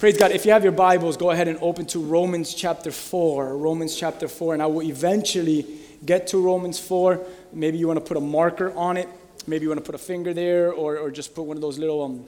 [0.00, 0.30] Praise God.
[0.30, 3.54] If you have your Bibles, go ahead and open to Romans chapter 4.
[3.54, 5.66] Romans chapter 4, and I will eventually
[6.06, 7.20] get to Romans 4.
[7.52, 9.10] Maybe you want to put a marker on it.
[9.46, 11.78] Maybe you want to put a finger there, or, or just put one of those
[11.78, 12.24] little um,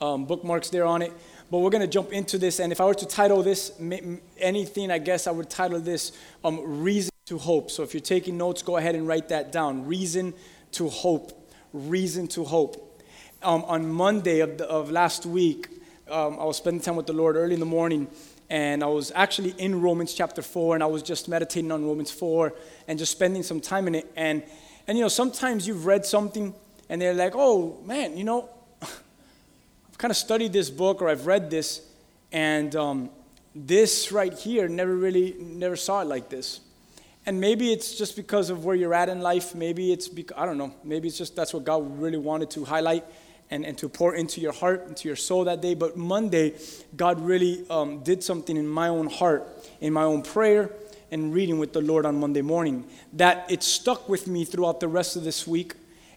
[0.00, 1.12] um, bookmarks there on it.
[1.52, 3.70] But we're going to jump into this, and if I were to title this
[4.38, 7.70] anything, I guess I would title this um, Reason to Hope.
[7.70, 9.86] So if you're taking notes, go ahead and write that down.
[9.86, 10.34] Reason
[10.72, 11.48] to Hope.
[11.72, 12.88] Reason to Hope.
[13.40, 15.68] Um, on Monday of, the, of last week,
[16.12, 18.06] um, I was spending time with the Lord early in the morning,
[18.50, 22.10] and I was actually in Romans chapter 4, and I was just meditating on Romans
[22.10, 22.52] 4
[22.86, 24.12] and just spending some time in it.
[24.14, 24.42] And,
[24.86, 26.54] and you know, sometimes you've read something,
[26.90, 28.50] and they're like, oh, man, you know,
[28.82, 31.80] I've kind of studied this book or I've read this,
[32.30, 33.10] and um,
[33.54, 36.60] this right here never really never saw it like this.
[37.24, 39.54] And maybe it's just because of where you're at in life.
[39.54, 40.74] Maybe it's because, I don't know.
[40.82, 43.04] Maybe it's just that's what God really wanted to highlight
[43.52, 45.74] and, and to pour into your heart, into your soul that day.
[45.74, 46.54] But Monday,
[46.96, 49.46] God really um, did something in my own heart,
[49.80, 50.70] in my own prayer
[51.10, 54.88] and reading with the Lord on Monday morning that it stuck with me throughout the
[54.88, 55.74] rest of this week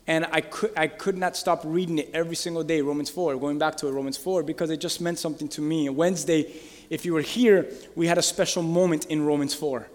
[0.08, 3.58] and I could, I could not stop reading it every single day, Romans 4, going
[3.58, 5.90] back to it, Romans 4, because it just meant something to me.
[5.90, 6.54] Wednesday,
[6.92, 9.88] if you were here, we had a special moment in Romans 4.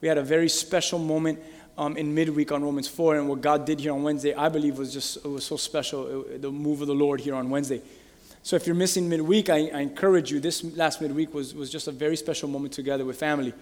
[0.00, 1.38] We had a very special moment
[1.78, 4.78] um, in midweek on Romans 4, and what God did here on Wednesday, I believe,
[4.78, 7.80] was just it was so special, it- the move of the Lord here on Wednesday.
[8.42, 10.40] So if you're missing midweek, I, I encourage you.
[10.40, 13.54] This last midweek was, was just a very special moment together with family.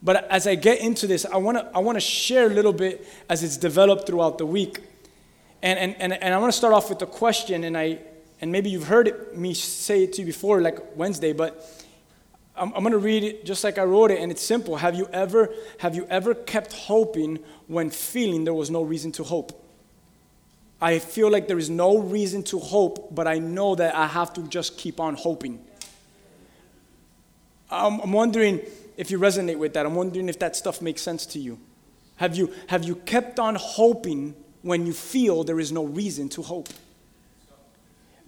[0.00, 3.06] But as I get into this, I want to I wanna share a little bit
[3.28, 4.80] as it's developed throughout the week.
[5.62, 7.98] And, and, and, and I want to start off with a question, and, I,
[8.40, 11.81] and maybe you've heard it, me say it to you before, like Wednesday, but
[12.56, 14.76] I'm, I'm going to read it just like I wrote it, and it's simple.
[14.76, 19.24] Have you, ever, have you ever kept hoping when feeling there was no reason to
[19.24, 19.58] hope?
[20.80, 24.32] I feel like there is no reason to hope, but I know that I have
[24.34, 25.64] to just keep on hoping.
[27.70, 28.60] I'm, I'm wondering
[28.96, 29.86] if you resonate with that.
[29.86, 31.58] I'm wondering if that stuff makes sense to you.
[32.16, 36.42] Have you, have you kept on hoping when you feel there is no reason to
[36.42, 36.68] hope?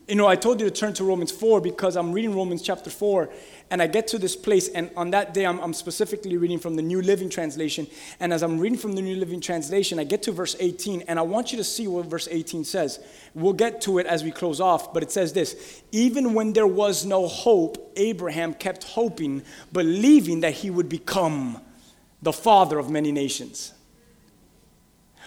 [0.06, 2.90] You know, I told you to turn to Romans 4 because I'm reading Romans chapter
[2.90, 3.30] 4
[3.70, 6.76] and I get to this place, and on that day, I'm, I'm specifically reading from
[6.76, 7.86] the New Living Translation.
[8.20, 11.18] And as I'm reading from the New Living Translation, I get to verse 18, and
[11.18, 13.00] I want you to see what verse 18 says.
[13.32, 16.66] We'll get to it as we close off, but it says this Even when there
[16.66, 19.42] was no hope, Abraham kept hoping,
[19.72, 21.62] believing that he would become
[22.20, 23.72] the father of many nations.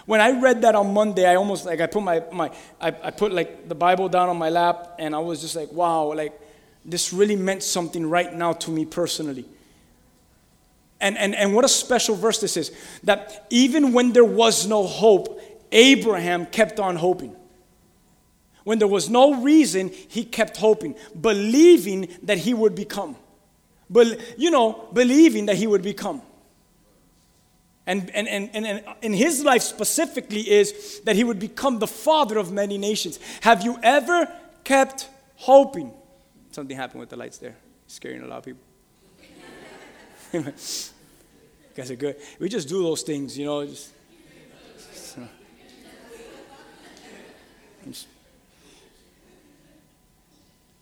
[0.08, 3.10] When I read that on Monday, I almost like I put my, my I, I
[3.10, 6.32] put like the Bible down on my lap and I was just like, wow, like
[6.82, 9.44] this really meant something right now to me personally.
[10.98, 12.72] And, and, and what a special verse this is
[13.04, 15.42] that even when there was no hope,
[15.72, 17.36] Abraham kept on hoping.
[18.64, 23.14] When there was no reason, he kept hoping, believing that he would become.
[23.90, 26.22] But, you know, believing that he would become.
[27.88, 32.36] And, and, and, and, in his life specifically is that he would become the father
[32.36, 33.18] of many nations.
[33.40, 34.30] Have you ever
[34.62, 35.94] kept hoping?
[36.50, 37.56] Something happened with the lights there,
[37.86, 38.60] scaring a lot of people.
[40.34, 40.42] you
[41.74, 42.16] guys are good.
[42.38, 43.64] We just do those things, you know.
[43.64, 43.90] Just,
[44.92, 45.22] just, uh,
[47.86, 48.06] just-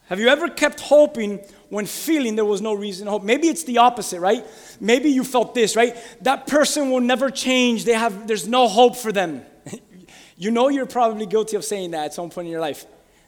[0.06, 1.38] Have you ever kept hoping
[1.68, 3.22] when feeling there was no reason to hope?
[3.22, 4.44] Maybe it's the opposite, right?
[4.80, 5.96] Maybe you felt this, right?
[6.22, 7.84] That person will never change.
[7.84, 9.42] They have there's no hope for them.
[10.36, 12.86] you know you're probably guilty of saying that at some point in your life.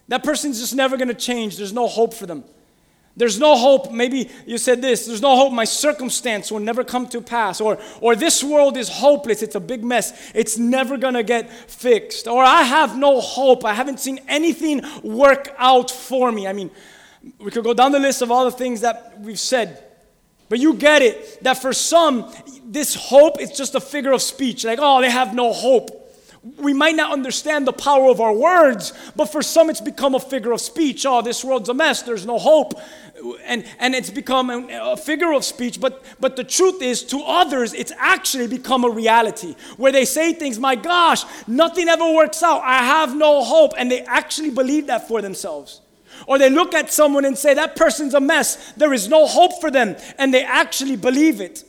[0.08, 1.56] That person's just never going to change.
[1.56, 2.44] There's no hope for them.
[3.18, 3.90] There's no hope.
[3.90, 5.06] Maybe you said this.
[5.06, 5.52] There's no hope.
[5.52, 7.60] My circumstance will never come to pass.
[7.60, 9.42] Or, or this world is hopeless.
[9.42, 10.30] It's a big mess.
[10.36, 12.28] It's never going to get fixed.
[12.28, 13.64] Or I have no hope.
[13.64, 16.46] I haven't seen anything work out for me.
[16.46, 16.70] I mean,
[17.38, 19.84] we could go down the list of all the things that we've said.
[20.48, 22.32] But you get it that for some,
[22.64, 24.64] this hope is just a figure of speech.
[24.64, 25.90] Like, oh, they have no hope.
[26.56, 30.20] We might not understand the power of our words, but for some, it's become a
[30.20, 31.04] figure of speech.
[31.04, 32.02] Oh, this world's a mess.
[32.02, 32.80] There's no hope.
[33.44, 35.80] And, and it's become a, a figure of speech.
[35.80, 40.32] But, but the truth is, to others, it's actually become a reality where they say
[40.32, 42.62] things, my gosh, nothing ever works out.
[42.62, 43.72] I have no hope.
[43.76, 45.82] And they actually believe that for themselves.
[46.26, 48.72] Or they look at someone and say, that person's a mess.
[48.72, 49.96] There is no hope for them.
[50.18, 51.64] And they actually believe it.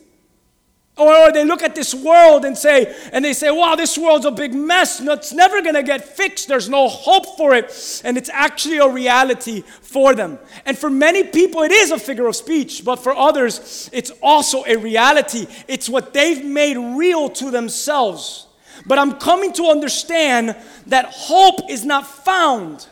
[0.96, 4.30] Or, they look at this world and say, and they say, wow, this world's a
[4.30, 5.00] big mess.
[5.00, 6.46] It's never gonna get fixed.
[6.46, 8.02] There's no hope for it.
[8.04, 10.38] And it's actually a reality for them.
[10.66, 14.62] And for many people, it is a figure of speech, but for others, it's also
[14.66, 15.46] a reality.
[15.68, 18.46] It's what they've made real to themselves.
[18.84, 20.54] But I'm coming to understand
[20.88, 22.86] that hope is not found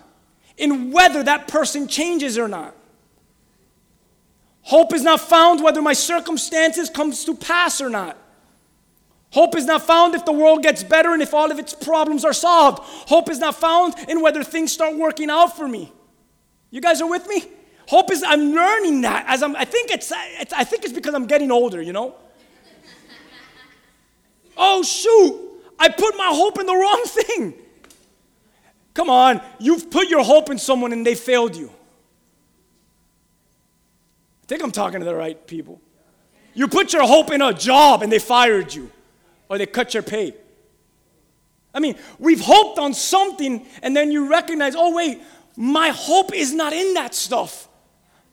[0.59, 2.75] in whether that person changes or not.
[4.63, 8.19] Hope is not found whether my circumstances comes to pass or not.
[9.31, 12.25] Hope is not found if the world gets better and if all of its problems
[12.25, 12.81] are solved.
[12.83, 15.93] Hope is not found in whether things start working out for me.
[16.71, 17.45] You guys are with me?
[17.89, 21.15] Hope is I'm learning that as I'm I think it's, it's I think it's because
[21.15, 22.15] I'm getting older, you know?
[24.57, 27.55] oh shoot, I put my hope in the wrong thing.
[28.99, 31.69] Come on, you've put your hope in someone and they failed you.
[34.43, 35.81] I think I'm talking to the right people.
[36.53, 38.91] You put your hope in a job and they fired you
[39.49, 40.35] or they cut your pay.
[41.73, 45.23] I mean, we've hoped on something and then you recognize, oh, wait,
[45.57, 47.69] my hope is not in that stuff.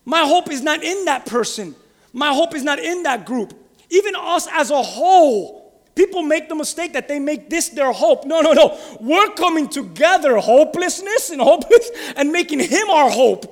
[0.04, 1.76] My hope is not in that person.
[2.12, 3.54] My hope is not in that group.
[3.92, 5.65] Even us as a whole,
[5.96, 8.26] people make the mistake that they make this their hope.
[8.26, 8.80] No, no, no.
[9.00, 13.46] We're coming together, hopelessness and hopeless, and making Him our hope.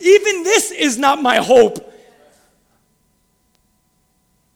[0.00, 1.92] Even this is not my hope.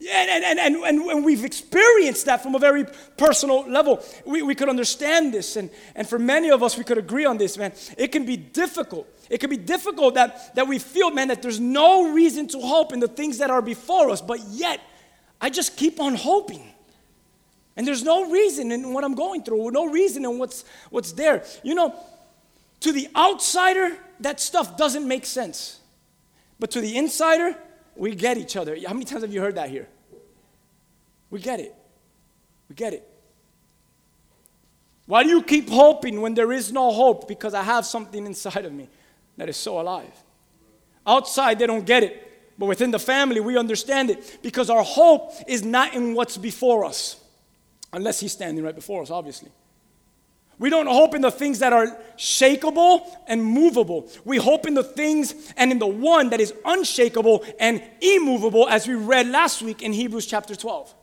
[0.00, 2.85] And, and, and, and, and we've experienced that from a very
[3.17, 4.02] personal level.
[4.25, 7.37] We, we could understand this, and, and for many of us, we could agree on
[7.37, 7.73] this, man.
[7.96, 9.08] It can be difficult.
[9.29, 12.93] It can be difficult that, that we feel, man, that there's no reason to hope
[12.93, 14.81] in the things that are before us, but yet,
[15.40, 16.62] I just keep on hoping.
[17.79, 21.45] And there's no reason in what I'm going through, no reason in what's, what's there.
[21.63, 21.95] You know,
[22.81, 25.79] to the outsider, that stuff doesn't make sense.
[26.59, 27.57] But to the insider,
[27.95, 28.77] we get each other.
[28.85, 29.89] How many times have you heard that here?
[31.31, 31.73] We get it.
[32.69, 33.09] We get it.
[35.07, 37.29] Why do you keep hoping when there is no hope?
[37.29, 38.89] Because I have something inside of me
[39.37, 40.13] that is so alive.
[41.07, 42.25] Outside, they don't get it.
[42.59, 46.85] But within the family, we understand it because our hope is not in what's before
[46.85, 47.21] us,
[47.93, 49.50] unless He's standing right before us, obviously.
[50.58, 51.87] We don't hope in the things that are
[52.17, 54.11] shakable and movable.
[54.25, 58.88] We hope in the things and in the one that is unshakable and immovable, as
[58.88, 60.94] we read last week in Hebrews chapter 12.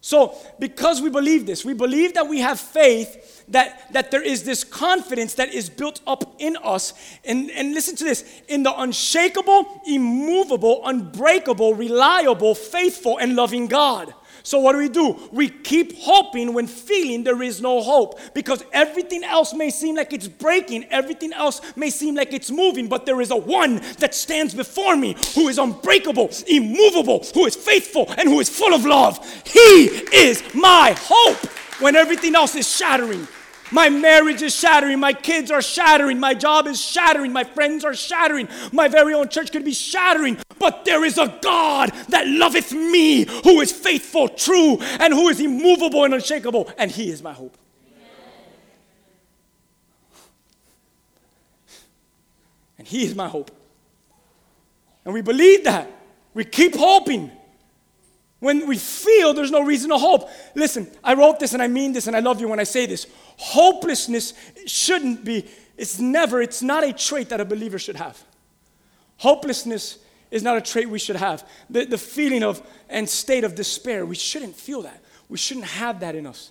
[0.00, 4.44] So, because we believe this, we believe that we have faith, that, that there is
[4.44, 6.94] this confidence that is built up in us.
[7.24, 14.14] And, and listen to this in the unshakable, immovable, unbreakable, reliable, faithful, and loving God.
[14.48, 15.28] So, what do we do?
[15.30, 20.14] We keep hoping when feeling there is no hope because everything else may seem like
[20.14, 24.14] it's breaking, everything else may seem like it's moving, but there is a one that
[24.14, 28.86] stands before me who is unbreakable, immovable, who is faithful, and who is full of
[28.86, 29.18] love.
[29.44, 29.84] He
[30.14, 31.44] is my hope
[31.82, 33.28] when everything else is shattering.
[33.70, 34.98] My marriage is shattering.
[34.98, 36.18] My kids are shattering.
[36.18, 37.32] My job is shattering.
[37.32, 38.48] My friends are shattering.
[38.72, 40.38] My very own church could be shattering.
[40.58, 45.40] But there is a God that loveth me, who is faithful, true, and who is
[45.40, 46.72] immovable and unshakable.
[46.78, 47.56] And He is my hope.
[52.78, 53.50] And He is my hope.
[55.04, 55.90] And we believe that.
[56.34, 57.32] We keep hoping.
[58.40, 60.28] When we feel there's no reason to hope.
[60.54, 62.86] Listen, I wrote this and I mean this and I love you when I say
[62.86, 63.06] this.
[63.38, 64.34] Hopelessness
[64.66, 68.22] shouldn't be, it's never, it's not a trait that a believer should have.
[69.18, 69.98] Hopelessness
[70.30, 71.48] is not a trait we should have.
[71.70, 75.02] The, the feeling of and state of despair, we shouldn't feel that.
[75.28, 76.50] We shouldn't have that in us.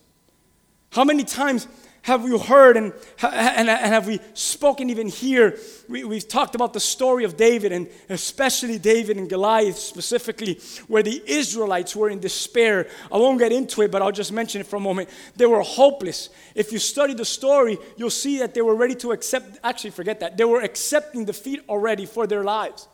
[0.91, 1.67] How many times
[2.07, 5.59] have we heard and, and, and have we spoken even here?
[5.89, 11.03] We, we've talked about the story of David and especially David and Goliath specifically, where
[11.03, 12.87] the Israelites were in despair.
[13.11, 15.09] I won't get into it, but I'll just mention it for a moment.
[15.35, 16.29] They were hopeless.
[16.55, 20.21] If you study the story, you'll see that they were ready to accept, actually, forget
[20.21, 20.37] that.
[20.37, 22.87] They were accepting defeat already for their lives,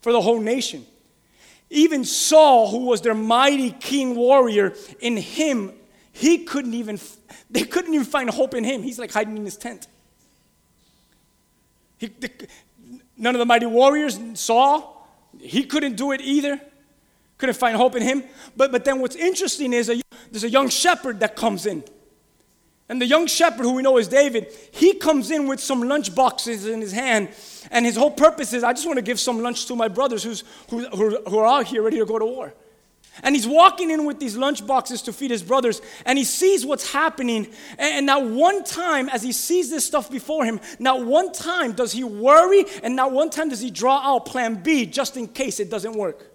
[0.00, 0.86] for the whole nation.
[1.70, 5.72] Even Saul, who was their mighty king warrior, in him
[6.12, 6.98] he couldn't even,
[7.50, 8.82] they couldn't even find hope in him.
[8.82, 9.86] He's like hiding in his tent.
[11.98, 12.30] He, the,
[13.16, 14.96] none of the mighty warriors saw.
[15.38, 16.60] He couldn't do it either.
[17.38, 18.24] Couldn't find hope in him.
[18.56, 20.00] But, but then what's interesting is a,
[20.30, 21.84] there's a young shepherd that comes in.
[22.88, 26.12] And the young shepherd, who we know is David, he comes in with some lunch
[26.12, 27.28] boxes in his hand.
[27.70, 30.24] And his whole purpose is I just want to give some lunch to my brothers
[30.24, 32.52] who's, who, who, who are out here ready to go to war.
[33.22, 36.64] And he's walking in with these lunch boxes to feed his brothers, and he sees
[36.64, 37.48] what's happening.
[37.78, 41.92] And not one time, as he sees this stuff before him, not one time does
[41.92, 45.60] he worry, and not one time does he draw out plan B just in case
[45.60, 46.30] it doesn't work.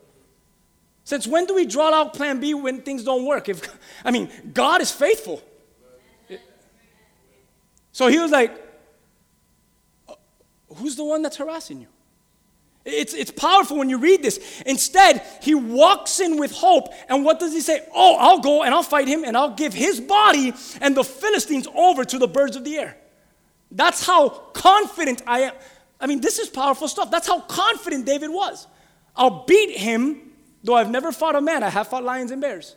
[1.05, 3.47] Since when do we draw out plan B when things don't work?
[3.47, 3.61] If
[4.05, 5.41] I mean, God is faithful.
[7.91, 8.51] So he was like,
[10.09, 10.15] uh,
[10.75, 11.87] Who's the one that's harassing you?
[12.85, 14.61] It's, it's powerful when you read this.
[14.63, 16.93] Instead, he walks in with hope.
[17.09, 17.83] And what does he say?
[17.93, 21.67] Oh, I'll go and I'll fight him and I'll give his body and the Philistines
[21.73, 22.95] over to the birds of the air.
[23.71, 25.53] That's how confident I am.
[25.99, 27.09] I mean, this is powerful stuff.
[27.09, 28.67] That's how confident David was.
[29.15, 31.63] I'll beat him, though I've never fought a man.
[31.63, 32.75] I have fought lions and bears.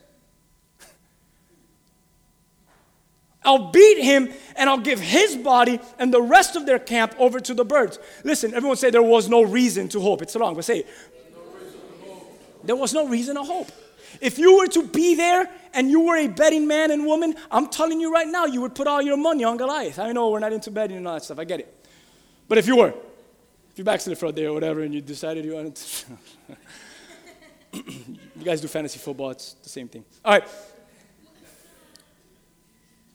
[3.43, 7.39] I'll beat him and I'll give his body and the rest of their camp over
[7.39, 7.97] to the birds.
[8.23, 10.21] Listen, everyone say there was no reason to hope.
[10.21, 10.87] It's wrong, but say it.
[12.63, 13.71] There was no reason to hope.
[14.19, 17.67] If you were to be there and you were a betting man and woman, I'm
[17.67, 19.99] telling you right now, you would put all your money on Goliath.
[19.99, 21.39] I know we're not into betting and all that stuff.
[21.39, 21.87] I get it.
[22.47, 25.45] But if you were, if you backslid for a day or whatever and you decided
[25.45, 26.17] you wanted to,
[27.85, 30.03] you guys do fantasy football, it's the same thing.
[30.25, 30.47] All right.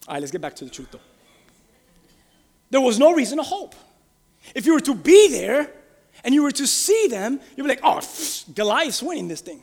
[0.06, 1.00] All right, let's get back to the truth though.
[2.70, 3.74] There was no reason to hope.
[4.54, 5.70] If you were to be there
[6.22, 8.00] and you were to see them, you'd be like, oh,
[8.54, 9.62] Goliath's winning this thing.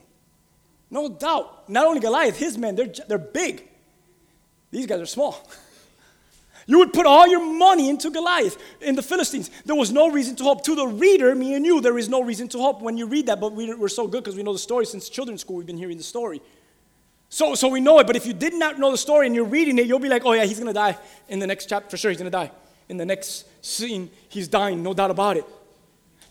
[0.90, 1.70] No doubt.
[1.70, 3.68] Not only Goliath, his men, they're, they're big.
[4.72, 5.48] These guys are small.
[6.68, 9.50] You would put all your money into Goliath, in the Philistines.
[9.66, 10.64] There was no reason to hope.
[10.66, 13.26] To the reader, me and you, there is no reason to hope when you read
[13.26, 15.58] that, but we, we're so good because we know the story since children's school.
[15.58, 16.40] We've been hearing the story.
[17.34, 19.46] So, so we know it, but if you did not know the story and you're
[19.46, 20.98] reading it, you'll be like, oh yeah, he's gonna die
[21.30, 21.90] in the next chapter.
[21.90, 22.52] For sure, he's gonna die.
[22.90, 25.46] In the next scene, he's dying, no doubt about it.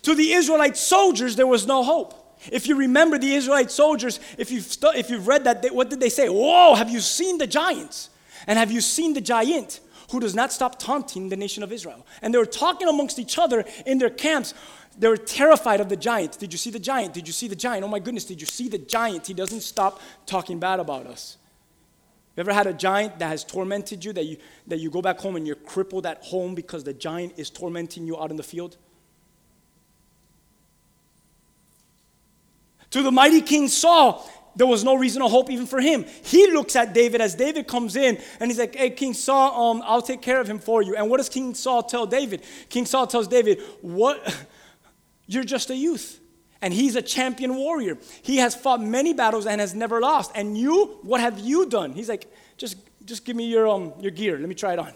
[0.02, 2.38] To the Israelite soldiers, there was no hope.
[2.52, 5.88] If you remember the Israelite soldiers, if you've, stu- if you've read that, they, what
[5.88, 6.28] did they say?
[6.28, 8.11] Whoa, have you seen the giants?
[8.47, 9.80] And have you seen the giant
[10.11, 12.07] who does not stop taunting the nation of Israel?
[12.21, 14.52] And they were talking amongst each other in their camps.
[15.00, 16.38] They were terrified of the giant.
[16.38, 17.14] Did you see the giant?
[17.14, 17.85] Did you see the giant?
[17.85, 19.26] Oh my goodness, did you see the giant?
[19.26, 21.38] He doesn't stop talking bad about us.
[22.37, 25.19] You ever had a giant that has tormented you, that you, that you go back
[25.19, 28.42] home and you're crippled at home because the giant is tormenting you out in the
[28.42, 28.76] field?
[32.90, 36.04] To the mighty King Saul, there was no reason to hope even for him.
[36.25, 39.83] He looks at David as David comes in and he's like, Hey, King Saul, um,
[39.87, 40.95] I'll take care of him for you.
[40.95, 42.42] And what does King Saul tell David?
[42.69, 44.47] King Saul tells David, What?
[45.31, 46.19] You're just a youth.
[46.61, 47.97] And he's a champion warrior.
[48.21, 50.33] He has fought many battles and has never lost.
[50.35, 51.93] And you, what have you done?
[51.93, 52.27] He's like,
[52.59, 54.37] just, just give me your, um, your gear.
[54.39, 54.93] Let me try it on.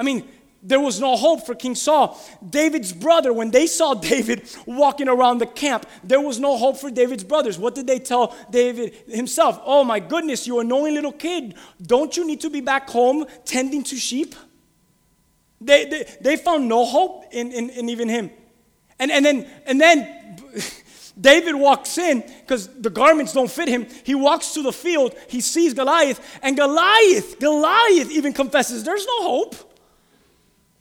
[0.00, 0.28] I mean,
[0.64, 2.20] there was no hope for King Saul.
[2.46, 6.90] David's brother, when they saw David walking around the camp, there was no hope for
[6.90, 7.56] David's brothers.
[7.56, 9.62] What did they tell David himself?
[9.64, 11.54] Oh my goodness, you annoying little kid.
[11.80, 14.34] Don't you need to be back home tending to sheep?
[15.60, 18.30] They, they, they found no hope in, in, in even him.
[18.98, 20.36] And, and then, and then
[21.20, 23.86] David walks in because the garments don't fit him.
[24.04, 25.14] He walks to the field.
[25.28, 26.38] He sees Goliath.
[26.42, 29.54] And Goliath, Goliath even confesses, There's no hope.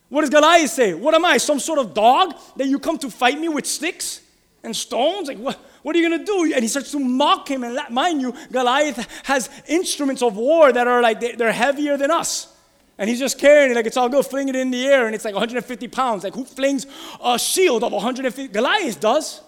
[0.10, 0.94] What does Goliath say?
[0.94, 4.22] What am I, some sort of dog that you come to fight me with sticks
[4.64, 5.28] and stones?
[5.28, 6.54] Like, what, what are you going to do?
[6.54, 7.64] And he starts to mock him.
[7.64, 12.54] And mind you, Goliath has instruments of war that are like, they're heavier than us.
[12.98, 15.14] And he's just carrying it like it's all good, fling it in the air, and
[15.14, 16.24] it's like 150 pounds.
[16.24, 16.88] Like, who flings
[17.24, 18.48] a shield of 150?
[18.48, 19.42] Goliath does.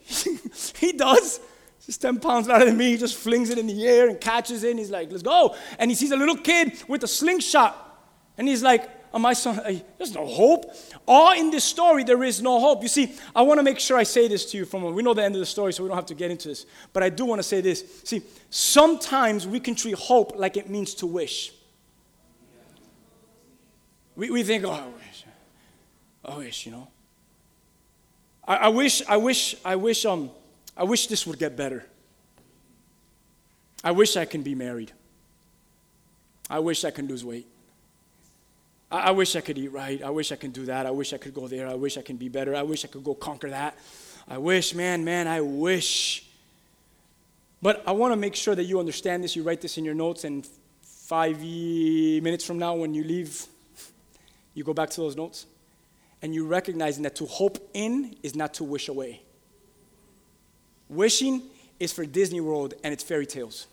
[0.78, 1.40] he does.
[1.86, 2.90] He's 10 pounds lighter than me.
[2.90, 4.70] He just flings it in the air and catches it.
[4.70, 5.56] And he's like, let's go.
[5.78, 7.74] And he sees a little kid with a slingshot.
[8.36, 9.82] And he's like, oh, am I son?
[9.96, 10.72] There's no hope.
[11.08, 12.82] All in this story, there is no hope.
[12.82, 15.14] You see, I want to make sure I say this to you from we know
[15.14, 16.66] the end of the story, so we don't have to get into this.
[16.92, 17.84] But I do want to say this.
[18.04, 21.52] See, sometimes we can treat hope like it means to wish.
[24.20, 25.24] We, we think, oh, I wish.
[26.22, 26.88] I wish, you know.
[28.46, 30.30] I, I wish, I wish, I wish, um,
[30.76, 31.86] I wish this would get better.
[33.82, 34.92] I wish I can be married.
[36.50, 37.46] I wish I can lose weight.
[38.92, 40.02] I, I wish I could eat right.
[40.02, 40.84] I wish I can do that.
[40.84, 41.66] I wish I could go there.
[41.66, 42.54] I wish I can be better.
[42.54, 43.74] I wish I could go conquer that.
[44.28, 46.26] I wish, man, man, I wish.
[47.62, 49.34] But I want to make sure that you understand this.
[49.34, 50.46] You write this in your notes, and
[50.82, 53.46] five minutes from now, when you leave
[54.54, 55.46] you go back to those notes
[56.22, 59.22] and you recognizing that to hope in is not to wish away.
[60.88, 61.42] Wishing
[61.78, 63.66] is for Disney World and it's fairy tales.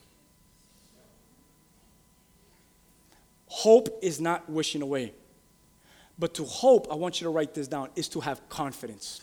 [3.48, 5.14] Hope is not wishing away.
[6.20, 9.22] But to hope, I want you to write this down, is to have confidence.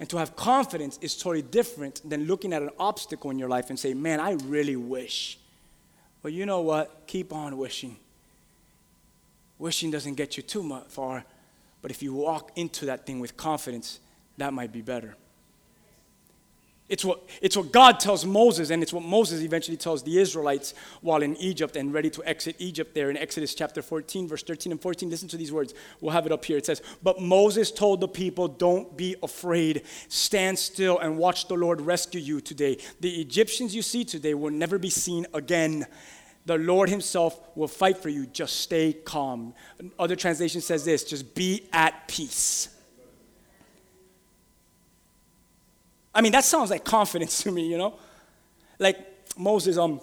[0.00, 3.70] And to have confidence is totally different than looking at an obstacle in your life
[3.70, 5.38] and say, man, I really wish.
[6.22, 7.06] Well, you know what?
[7.06, 7.96] Keep on wishing.
[9.62, 11.24] Wishing doesn't get you too much far,
[11.82, 14.00] but if you walk into that thing with confidence,
[14.36, 15.14] that might be better.
[16.88, 20.74] It's what, it's what God tells Moses, and it's what Moses eventually tells the Israelites
[21.00, 24.72] while in Egypt and ready to exit Egypt there in Exodus chapter 14, verse 13
[24.72, 25.08] and 14.
[25.08, 25.74] Listen to these words.
[26.00, 26.58] We'll have it up here.
[26.58, 29.84] It says, But Moses told the people, Don't be afraid.
[30.08, 32.78] Stand still and watch the Lord rescue you today.
[32.98, 35.86] The Egyptians you see today will never be seen again.
[36.44, 38.26] The Lord Himself will fight for you.
[38.26, 39.54] Just stay calm.
[39.98, 42.68] Other translation says this just be at peace.
[46.14, 47.94] I mean, that sounds like confidence to me, you know?
[48.78, 48.98] Like
[49.38, 50.00] Moses, um,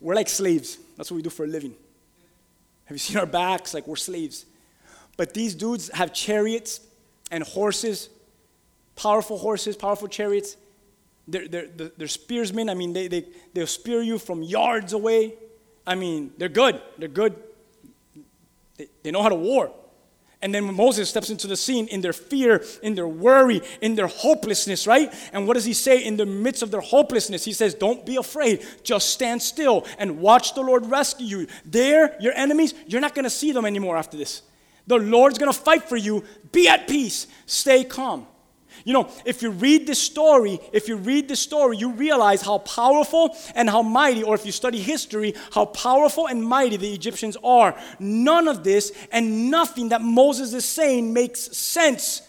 [0.00, 0.78] we're like slaves.
[0.96, 1.74] That's what we do for a living.
[2.86, 3.74] Have you seen our backs?
[3.74, 4.46] Like we're slaves.
[5.16, 6.80] But these dudes have chariots
[7.30, 8.08] and horses,
[8.96, 10.56] powerful horses, powerful chariots.
[11.28, 12.68] They're, they're, they're spearsmen.
[12.68, 15.34] I mean, they, they, they'll spear you from yards away.
[15.86, 16.80] I mean, they're good.
[16.98, 17.36] They're good.
[18.76, 19.72] They, they know how to war.
[20.42, 24.08] And then Moses steps into the scene in their fear, in their worry, in their
[24.08, 25.14] hopelessness, right?
[25.32, 27.44] And what does he say in the midst of their hopelessness?
[27.44, 28.66] He says, Don't be afraid.
[28.82, 31.46] Just stand still and watch the Lord rescue you.
[31.64, 34.42] There, your enemies, you're not going to see them anymore after this.
[34.88, 36.24] The Lord's going to fight for you.
[36.50, 37.28] Be at peace.
[37.46, 38.26] Stay calm.
[38.84, 42.58] You know, if you read this story, if you read this story, you realize how
[42.58, 47.36] powerful and how mighty, or if you study history, how powerful and mighty the Egyptians
[47.44, 47.78] are.
[47.98, 52.22] None of this and nothing that Moses is saying makes sense.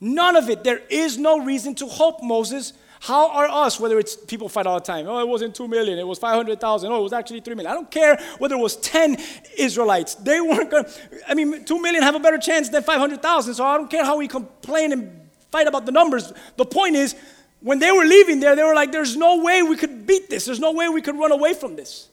[0.00, 0.64] None of it.
[0.64, 2.72] There is no reason to hope, Moses.
[3.00, 6.00] How are us, whether it's people fight all the time, oh, it wasn't 2 million,
[6.00, 7.70] it was 500,000, oh, it was actually 3 million.
[7.70, 9.16] I don't care whether it was 10
[9.56, 10.16] Israelites.
[10.16, 10.90] They weren't going to,
[11.28, 14.16] I mean, 2 million have a better chance than 500,000, so I don't care how
[14.16, 16.32] we complain and fight about the numbers.
[16.56, 17.14] The point is,
[17.60, 20.44] when they were leaving there, they were like, there's no way we could beat this.
[20.44, 22.08] There's no way we could run away from this.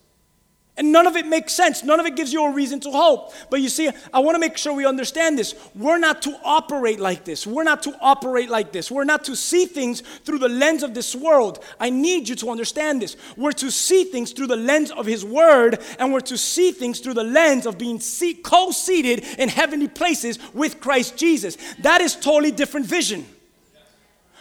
[0.78, 1.84] And none of it makes sense.
[1.86, 3.32] None of it gives you a reason to hope.
[3.50, 5.56] But you see, I want to make sure we understand this.
[5.74, 7.48] We're not to operate like this.
[7.48, 8.92] We're not to operate like this.
[8.92, 11.64] We're not to see things through the lens of this world.
[11.80, 13.16] I need you to understand this.
[13.38, 17.00] We're to see things through the lens of His Word, and we're to see things
[17.00, 18.02] through the lens of being
[18.44, 21.58] co seated in heavenly places with Christ Jesus.
[21.80, 23.26] That is totally different vision.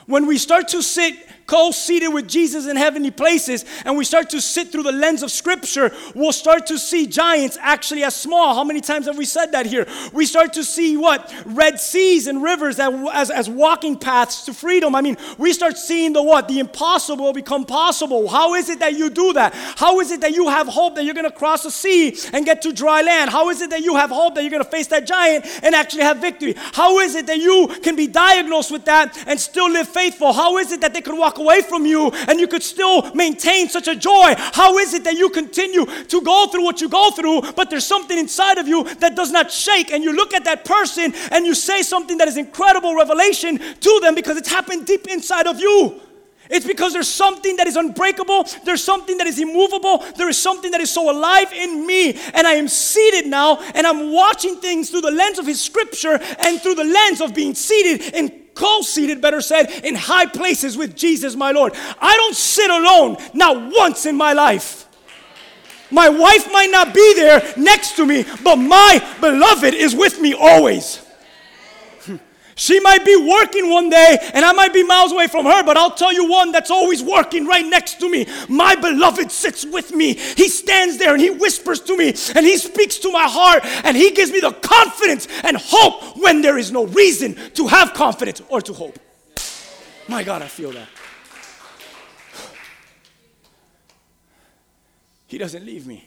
[0.07, 1.15] When we start to sit
[1.47, 5.31] co-seated with Jesus in heavenly places and we start to sit through the lens of
[5.31, 8.55] scripture, we'll start to see giants actually as small.
[8.55, 9.87] How many times have we said that here?
[10.13, 11.33] We start to see what?
[11.45, 14.95] Red seas and rivers as, as walking paths to freedom.
[14.95, 16.49] I mean, we start seeing the what?
[16.49, 18.29] The impossible become possible.
[18.29, 19.55] How is it that you do that?
[19.55, 22.45] How is it that you have hope that you're going to cross a sea and
[22.45, 23.31] get to dry land?
[23.31, 25.75] How is it that you have hope that you're going to face that giant and
[25.75, 26.55] actually have victory?
[26.57, 30.33] How is it that you can be diagnosed with that and still live faithful?
[30.33, 33.69] How is it that they could walk away from you and you could still maintain
[33.69, 34.35] such a joy?
[34.37, 37.87] How is it that you continue to go through what you go through, but there's
[37.87, 39.93] something inside of you that does not shake?
[39.93, 44.01] And you look at that person and you say something that is incredible revelation to
[44.03, 46.01] them because it's happened deep inside of you.
[46.51, 50.71] It's because there's something that is unbreakable, there's something that is immovable, there is something
[50.73, 54.91] that is so alive in me, and I am seated now, and I'm watching things
[54.91, 58.83] through the lens of His scripture and through the lens of being seated in co
[58.83, 61.75] seated, better said, in high places with Jesus, my Lord.
[62.01, 64.89] I don't sit alone, not once in my life.
[65.91, 70.35] My wife might not be there next to me, but my beloved is with me
[70.35, 71.04] always.
[72.57, 75.77] She might be working one day and I might be miles away from her, but
[75.77, 78.27] I'll tell you one that's always working right next to me.
[78.49, 80.15] My beloved sits with me.
[80.15, 83.97] He stands there and he whispers to me and he speaks to my heart and
[83.97, 88.41] he gives me the confidence and hope when there is no reason to have confidence
[88.49, 88.99] or to hope.
[90.07, 90.89] My God, I feel that.
[95.27, 96.07] He doesn't leave me.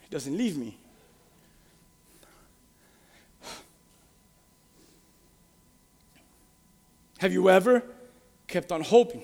[0.00, 0.78] He doesn't leave me.
[7.18, 7.82] Have you ever
[8.46, 9.22] kept on hoping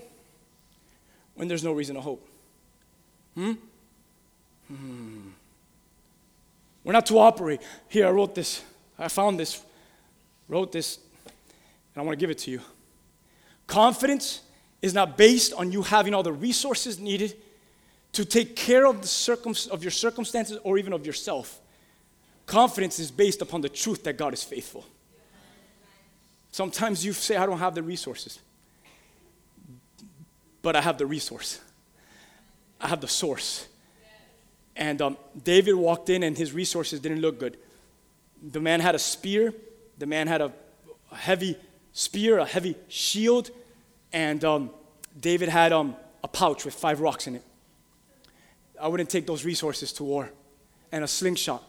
[1.35, 2.27] when there's no reason to hope?
[3.35, 3.53] Hmm?
[4.69, 5.29] hmm.
[6.85, 7.61] We're not to operate.
[7.89, 8.63] Here, I wrote this.
[8.99, 9.63] I found this,
[10.49, 10.99] wrote this,
[11.95, 12.61] and I want to give it to you.
[13.67, 14.43] Confidence
[14.83, 17.37] is not based on you having all the resources needed
[18.13, 21.61] to take care of, the circum- of your circumstances or even of yourself.
[22.47, 24.85] Confidence is based upon the truth that God is faithful.
[26.53, 28.41] Sometimes you say, I don't have the resources,
[30.63, 31.61] but I have the resource,
[32.81, 33.67] I have the source.
[34.77, 37.59] And um, David walked in, and his resources didn't look good.
[38.43, 39.53] The man had a spear,
[39.99, 40.53] the man had a
[41.13, 41.57] heavy
[41.93, 43.51] spear, a heavy shield,
[44.13, 44.71] and um,
[45.21, 47.45] David had um, a pouch with five rocks in it.
[48.81, 50.31] I wouldn't take those resources to war
[50.91, 51.63] and a slingshot.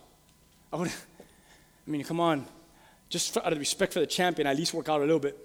[0.71, 0.87] I would
[1.87, 2.45] I mean, come on
[3.11, 5.37] just out of respect for the champion, I at least work out a little bit.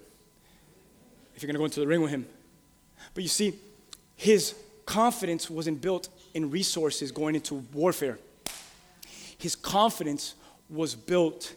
[1.35, 2.25] if you're going to go into the ring with him.
[3.13, 3.53] But you see,
[4.15, 8.17] his confidence wasn't built in resources going into warfare.
[9.37, 10.33] His confidence
[10.69, 11.53] was built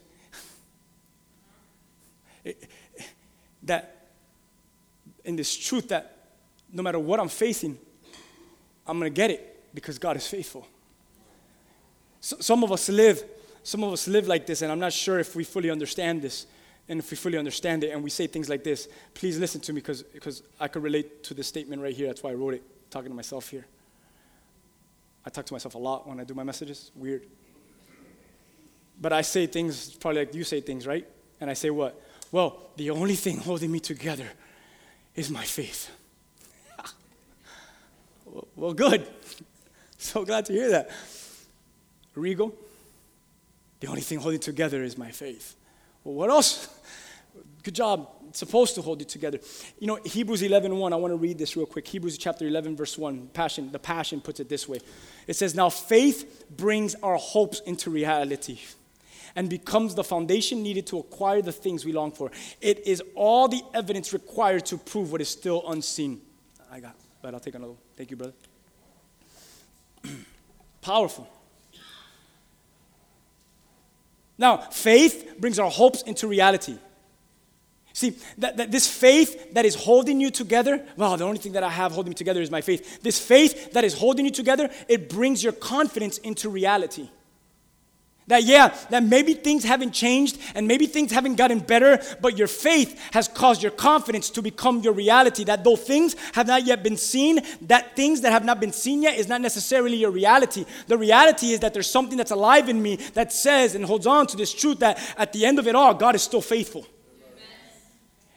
[3.62, 4.08] that
[5.24, 6.16] in this truth that
[6.72, 7.78] no matter what I'm facing,
[8.86, 10.66] I'm going to get it because God is faithful.
[12.20, 13.24] So, some of us live,
[13.62, 16.46] some of us live like this, and I'm not sure if we fully understand this
[16.88, 18.88] and if we fully understand it and we say things like this.
[19.14, 22.08] Please listen to me because I could relate to this statement right here.
[22.08, 23.64] That's why I wrote it, talking to myself here.
[25.24, 26.90] I talk to myself a lot when I do my messages.
[26.96, 27.26] Weird.
[29.00, 31.06] But I say things probably like you say things, right?
[31.40, 32.00] And I say what?
[32.32, 34.26] Well, the only thing holding me together
[35.14, 35.90] is my faith.
[38.56, 39.06] well, good.
[40.02, 40.90] So glad to hear that.
[42.14, 42.54] Regal,
[43.80, 45.56] the only thing holding together is my faith.
[46.04, 46.68] Well, what else?
[47.62, 48.08] Good job.
[48.28, 49.40] It's supposed to hold you together.
[49.78, 51.86] You know, Hebrews 11 1, I want to read this real quick.
[51.86, 53.28] Hebrews chapter 11, verse 1.
[53.32, 54.78] Passion, the Passion puts it this way.
[55.26, 58.60] It says, Now faith brings our hopes into reality
[59.36, 62.30] and becomes the foundation needed to acquire the things we long for.
[62.60, 66.20] It is all the evidence required to prove what is still unseen.
[66.70, 67.72] I got, but I'll take another.
[67.72, 67.80] one.
[67.96, 68.34] Thank you, brother.
[70.82, 71.28] Powerful.
[74.40, 76.78] Now, faith brings our hopes into reality.
[77.92, 81.62] See, that, that this faith that is holding you together, well, the only thing that
[81.62, 83.02] I have holding me together is my faith.
[83.02, 87.10] This faith that is holding you together, it brings your confidence into reality.
[88.30, 92.46] That, yeah, that maybe things haven't changed and maybe things haven't gotten better, but your
[92.46, 95.42] faith has caused your confidence to become your reality.
[95.42, 99.02] That though things have not yet been seen, that things that have not been seen
[99.02, 100.64] yet is not necessarily your reality.
[100.86, 104.28] The reality is that there's something that's alive in me that says and holds on
[104.28, 106.86] to this truth that at the end of it all, God is still faithful.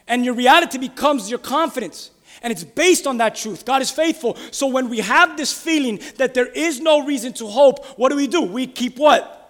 [0.07, 2.09] And your reality becomes your confidence.
[2.41, 3.63] And it's based on that truth.
[3.63, 4.37] God is faithful.
[4.49, 8.15] So when we have this feeling that there is no reason to hope, what do
[8.15, 8.41] we do?
[8.41, 9.41] We keep what?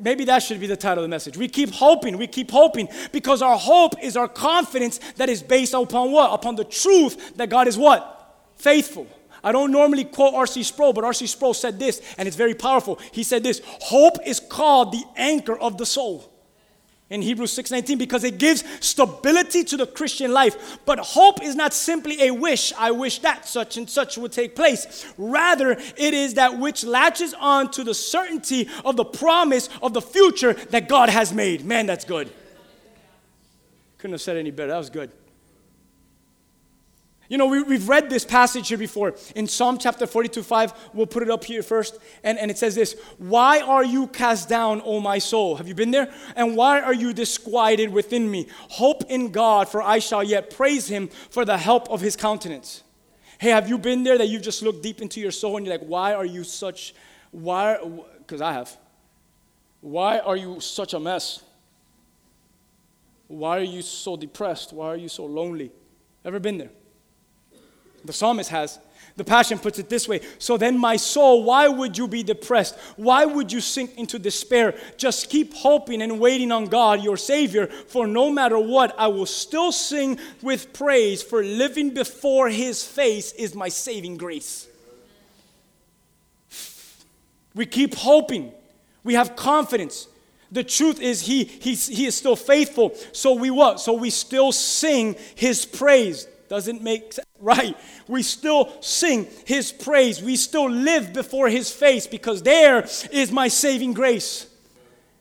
[0.00, 1.36] Maybe that should be the title of the message.
[1.36, 5.74] We keep hoping, we keep hoping because our hope is our confidence that is based
[5.74, 6.32] upon what?
[6.32, 8.14] Upon the truth that God is what?
[8.56, 9.06] Faithful.
[9.42, 10.62] I don't normally quote R.C.
[10.64, 11.26] Sproul, but R.C.
[11.26, 12.98] Sproul said this, and it's very powerful.
[13.12, 16.32] He said this Hope is called the anchor of the soul
[17.10, 20.78] in Hebrews 6:19 because it gives stability to the Christian life.
[20.84, 24.54] But hope is not simply a wish, I wish that such and such would take
[24.54, 25.06] place.
[25.16, 30.02] Rather, it is that which latches on to the certainty of the promise of the
[30.02, 31.64] future that God has made.
[31.64, 32.30] Man, that's good.
[33.98, 34.68] Couldn't have said any better.
[34.68, 35.10] That was good.
[37.28, 39.14] You know, we, have read this passage here before.
[39.36, 41.98] In Psalm chapter 42 5, we'll put it up here first.
[42.24, 45.56] And, and it says this Why are you cast down, O my soul?
[45.56, 46.10] Have you been there?
[46.36, 48.48] And why are you disquieted within me?
[48.70, 52.82] Hope in God, for I shall yet praise him for the help of his countenance.
[53.38, 55.76] Hey, have you been there that you just look deep into your soul and you're
[55.76, 56.94] like, Why are you such,
[57.30, 57.76] why,
[58.18, 58.74] because I have.
[59.82, 61.42] Why are you such a mess?
[63.26, 64.72] Why are you so depressed?
[64.72, 65.70] Why are you so lonely?
[66.24, 66.70] Ever been there?
[68.08, 68.78] The psalmist has.
[69.16, 72.74] The Passion puts it this way So then, my soul, why would you be depressed?
[72.96, 74.74] Why would you sink into despair?
[74.96, 79.26] Just keep hoping and waiting on God, your Savior, for no matter what, I will
[79.26, 84.66] still sing with praise, for living before His face is my saving grace.
[87.54, 88.52] We keep hoping,
[89.04, 90.08] we have confidence.
[90.50, 92.94] The truth is, he, he's, he is still faithful.
[93.12, 93.80] So we what?
[93.80, 97.26] So we still sing His praise doesn't make sense.
[97.40, 97.76] right.
[98.06, 100.22] We still sing his praise.
[100.22, 104.46] We still live before his face because there is my saving grace.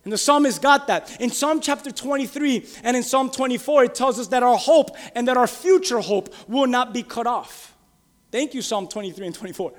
[0.03, 1.19] And the psalmist got that.
[1.19, 5.27] In Psalm chapter 23 and in Psalm 24, it tells us that our hope and
[5.27, 7.75] that our future hope will not be cut off.
[8.31, 9.73] Thank you, Psalm 23 and 24.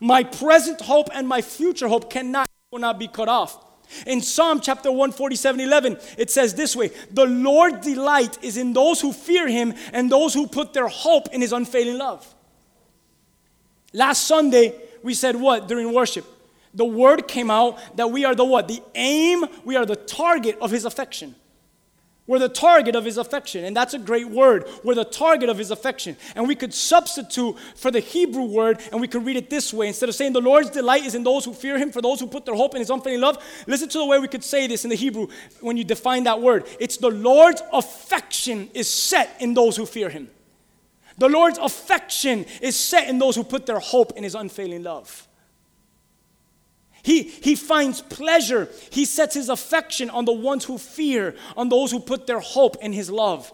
[0.00, 3.62] My present hope and my future hope cannot will not be cut off.
[4.06, 9.00] In Psalm chapter 147 11, it says this way The Lord's delight is in those
[9.00, 12.34] who fear him and those who put their hope in his unfailing love.
[13.92, 16.26] Last Sunday, we said what during worship?
[16.74, 18.66] The word came out that we are the what?
[18.66, 21.36] The aim, we are the target of his affection.
[22.26, 24.66] We're the target of his affection, and that's a great word.
[24.82, 26.16] We're the target of his affection.
[26.34, 29.88] And we could substitute for the Hebrew word, and we could read it this way.
[29.88, 32.26] Instead of saying, The Lord's delight is in those who fear him, for those who
[32.26, 34.84] put their hope in his unfailing love, listen to the way we could say this
[34.84, 35.26] in the Hebrew
[35.60, 36.66] when you define that word.
[36.80, 40.30] It's the Lord's affection is set in those who fear him.
[41.18, 45.28] The Lord's affection is set in those who put their hope in his unfailing love.
[47.04, 48.66] He, he finds pleasure.
[48.88, 52.76] He sets his affection on the ones who fear, on those who put their hope
[52.80, 53.52] in his love.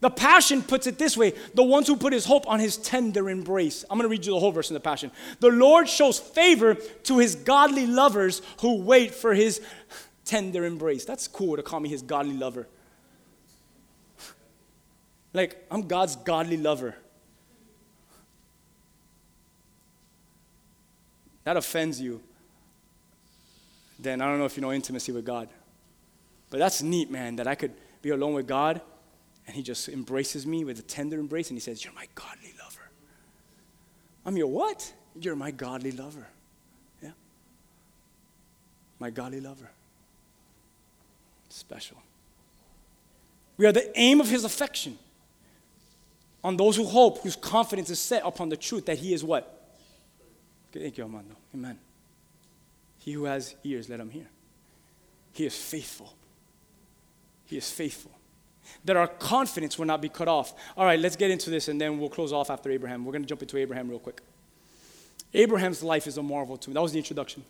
[0.00, 3.30] The Passion puts it this way the ones who put his hope on his tender
[3.30, 3.84] embrace.
[3.88, 5.12] I'm going to read you the whole verse in the Passion.
[5.38, 9.60] The Lord shows favor to his godly lovers who wait for his
[10.24, 11.04] tender embrace.
[11.04, 12.66] That's cool to call me his godly lover.
[15.32, 16.96] Like, I'm God's godly lover.
[21.44, 22.20] That offends you.
[24.02, 25.48] Then I don't know if you know intimacy with God.
[26.50, 28.80] But that's neat, man, that I could be alone with God
[29.46, 32.54] and he just embraces me with a tender embrace and he says, You're my godly
[32.62, 32.90] lover.
[34.24, 34.92] I'm your what?
[35.18, 36.26] You're my godly lover.
[37.02, 37.10] Yeah.
[38.98, 39.70] My godly lover.
[41.48, 41.96] Special.
[43.56, 44.98] We are the aim of his affection
[46.42, 49.76] on those who hope, whose confidence is set upon the truth that he is what?
[50.72, 51.36] Thank you, Armando.
[51.54, 51.78] Amen.
[53.04, 54.26] He who has ears, let him hear.
[55.32, 56.14] He is faithful.
[57.46, 58.12] He is faithful
[58.84, 60.54] that our confidence will not be cut off.
[60.76, 63.04] All right, let's get into this and then we'll close off after Abraham.
[63.04, 64.20] We're going to jump into Abraham real quick.
[65.34, 66.74] Abraham's life is a marvel to me.
[66.74, 67.44] That was the introduction.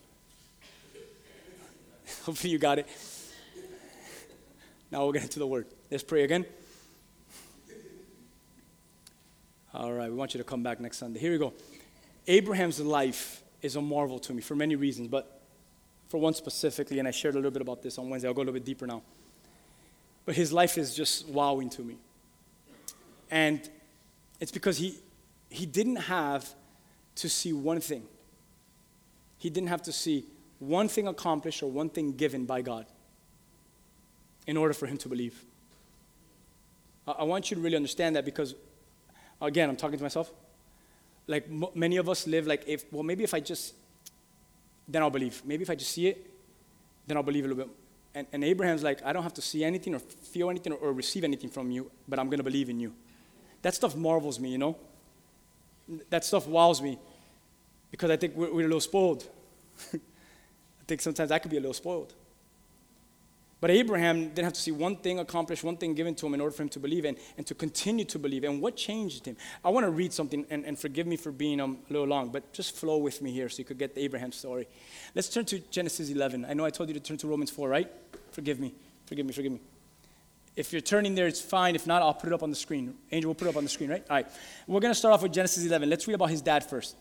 [2.24, 2.86] Hopefully you got it.
[4.90, 5.66] Now we'll get into the word.
[5.90, 6.44] Let's pray again.
[9.74, 11.18] All right, we want you to come back next Sunday.
[11.18, 11.54] Here we go.
[12.26, 15.41] Abraham's life is a marvel to me for many reasons, but
[16.12, 18.28] for one specifically, and I shared a little bit about this on Wednesday.
[18.28, 19.00] I'll go a little bit deeper now.
[20.26, 21.96] But his life is just wowing to me.
[23.30, 23.66] And
[24.38, 24.98] it's because he,
[25.48, 26.46] he didn't have
[27.14, 28.02] to see one thing.
[29.38, 30.26] He didn't have to see
[30.58, 32.84] one thing accomplished or one thing given by God
[34.46, 35.42] in order for him to believe.
[37.08, 38.54] I, I want you to really understand that because,
[39.40, 40.30] again, I'm talking to myself.
[41.26, 43.72] Like m- many of us live like, if, well, maybe if I just,
[44.92, 45.42] then I'll believe.
[45.44, 46.30] Maybe if I just see it,
[47.06, 47.74] then I'll believe a little bit
[48.14, 50.92] and, and Abraham's like, I don't have to see anything or feel anything or, or
[50.92, 52.92] receive anything from you, but I'm going to believe in you.
[53.62, 54.76] That stuff marvels me, you know?
[56.10, 56.98] That stuff wows me
[57.90, 59.26] because I think we're, we're a little spoiled.
[59.94, 59.98] I
[60.86, 62.12] think sometimes I could be a little spoiled.
[63.62, 66.40] But Abraham didn't have to see one thing accomplished, one thing given to him in
[66.40, 68.42] order for him to believe and, and to continue to believe.
[68.42, 69.36] And what changed him?
[69.64, 72.30] I want to read something, and, and forgive me for being um, a little long,
[72.30, 74.66] but just flow with me here so you could get the Abraham story.
[75.14, 76.44] Let's turn to Genesis 11.
[76.44, 77.88] I know I told you to turn to Romans 4, right?
[78.32, 78.74] Forgive me,
[79.06, 79.60] forgive me, forgive me.
[80.56, 81.76] If you're turning there, it's fine.
[81.76, 82.96] If not, I'll put it up on the screen.
[83.12, 84.04] Angel will put it up on the screen, right?
[84.10, 84.26] All right.
[84.66, 85.88] We're going to start off with Genesis 11.
[85.88, 86.96] Let's read about his dad first.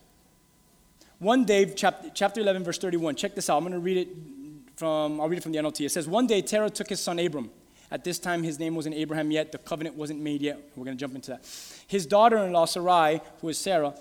[1.18, 3.16] One day, chapter, chapter 11, verse 31.
[3.16, 3.56] Check this out.
[3.56, 4.08] I'm going to read it
[4.76, 5.86] from, I'll read it from the NLT.
[5.86, 7.50] It says, One day Terah took his son Abram.
[7.90, 9.52] At this time, his name wasn't Abraham yet.
[9.52, 10.58] The covenant wasn't made yet.
[10.76, 11.44] We're going to jump into that.
[11.86, 13.94] His daughter-in-law Sarai, who is Sarah,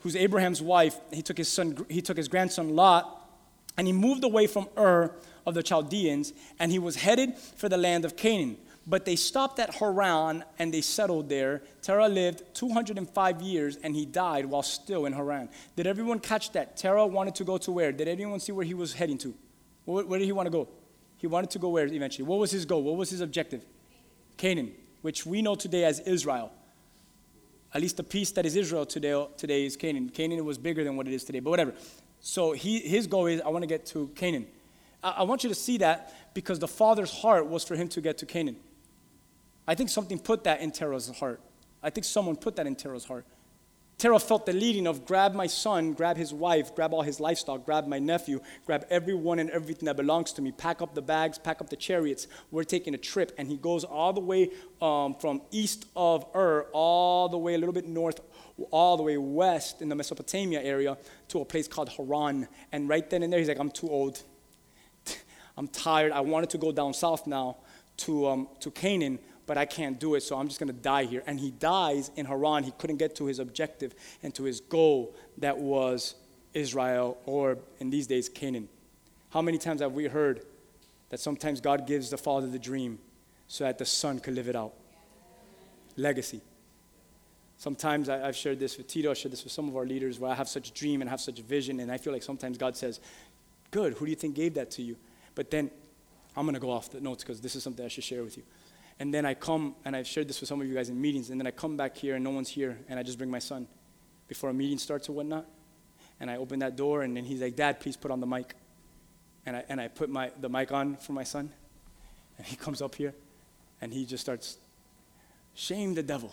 [0.00, 3.30] who's Abraham's wife, he took his son, he took his grandson Lot,
[3.78, 5.14] and he moved away from Ur
[5.46, 8.58] of the Chaldeans, and he was headed for the land of Canaan.
[8.86, 11.62] But they stopped at Haran and they settled there.
[11.82, 15.50] Terah lived 205 years and he died while still in Haran.
[15.76, 16.78] Did everyone catch that?
[16.78, 17.92] Terah wanted to go to where?
[17.92, 19.34] Did anyone see where he was heading to?
[19.88, 20.68] Where, where did he want to go?
[21.16, 22.26] He wanted to go where eventually?
[22.26, 22.82] What was his goal?
[22.82, 23.64] What was his objective?
[24.36, 26.52] Canaan, which we know today as Israel.
[27.72, 30.10] At least the piece that is Israel today, today is Canaan.
[30.10, 31.72] Canaan was bigger than what it is today, but whatever.
[32.20, 34.46] So he, his goal is I want to get to Canaan.
[35.02, 38.00] I, I want you to see that because the father's heart was for him to
[38.02, 38.56] get to Canaan.
[39.66, 41.40] I think something put that in Terah's heart.
[41.82, 43.24] I think someone put that in Terah's heart.
[43.98, 47.64] Terah felt the leading of grab my son, grab his wife, grab all his livestock,
[47.64, 51.36] grab my nephew, grab everyone and everything that belongs to me, pack up the bags,
[51.36, 52.28] pack up the chariots.
[52.52, 53.32] We're taking a trip.
[53.36, 57.58] And he goes all the way um, from east of Ur, all the way a
[57.58, 58.20] little bit north,
[58.70, 60.96] all the way west in the Mesopotamia area
[61.28, 62.46] to a place called Haran.
[62.70, 64.22] And right then and there, he's like, I'm too old.
[65.56, 66.12] I'm tired.
[66.12, 67.56] I wanted to go down south now
[67.96, 71.04] to, um, to Canaan, but I can't do it, so I'm just going to die
[71.04, 71.22] here.
[71.26, 72.64] And he dies in Haran.
[72.64, 76.14] He couldn't get to his objective and to his goal that was
[76.52, 78.68] Israel, or in these days, Canaan.
[79.30, 80.44] How many times have we heard
[81.08, 82.98] that sometimes God gives the father the dream
[83.46, 84.74] so that the son could live it out?
[85.96, 86.42] Legacy.
[87.56, 90.20] Sometimes I, have shared this with Tito, I've shared this with some of our leaders
[90.20, 92.22] where I have such a dream and have such a vision, and I feel like
[92.22, 93.00] sometimes God says,
[93.70, 94.96] Good, who do you think gave that to you?
[95.34, 95.70] But then
[96.36, 98.36] I'm going to go off the notes because this is something I should share with
[98.36, 98.42] you.
[99.00, 101.30] And then I come, and I've shared this with some of you guys in meetings,
[101.30, 103.38] and then I come back here and no one's here, and I just bring my
[103.38, 103.68] son
[104.26, 105.46] before a meeting starts or whatnot.
[106.20, 108.54] And I open that door, and then he's like, Dad, please put on the mic.
[109.46, 111.50] And I, and I put my, the mic on for my son,
[112.36, 113.14] and he comes up here,
[113.80, 114.58] and he just starts,
[115.54, 116.32] shame the devil.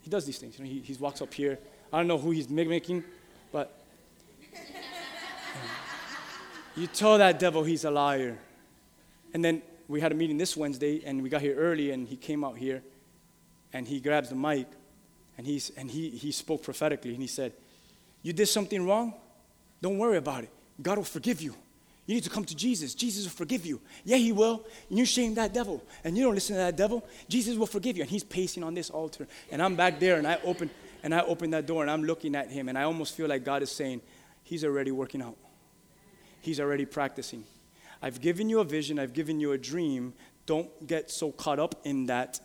[0.00, 0.56] He does these things.
[0.58, 1.58] You know, he, he walks up here.
[1.92, 3.02] I don't know who he's mimicking,
[3.50, 3.76] but
[6.76, 8.38] you tell that devil he's a liar.
[9.32, 12.16] And then we had a meeting this Wednesday, and we got here early, and he
[12.16, 12.82] came out here,
[13.72, 14.66] and he grabs the mic
[15.36, 17.52] and, he's, and he, he spoke prophetically and he said,
[18.22, 19.14] You did something wrong?
[19.82, 20.50] Don't worry about it.
[20.80, 21.54] God will forgive you.
[22.06, 22.94] You need to come to Jesus.
[22.94, 23.80] Jesus will forgive you.
[24.04, 24.66] Yeah, He will.
[24.90, 25.82] And you shame that devil.
[26.04, 27.02] And you don't listen to that devil.
[27.28, 28.02] Jesus will forgive you.
[28.02, 29.26] And He's pacing on this altar.
[29.50, 30.68] And I'm back there and I open
[31.02, 33.44] and I open that door and I'm looking at him and I almost feel like
[33.44, 34.02] God is saying,
[34.42, 35.36] He's already working out.
[36.42, 37.44] He's already practicing.
[38.04, 40.12] I've given you a vision, I've given you a dream.
[40.44, 42.38] Don't get so caught up in that.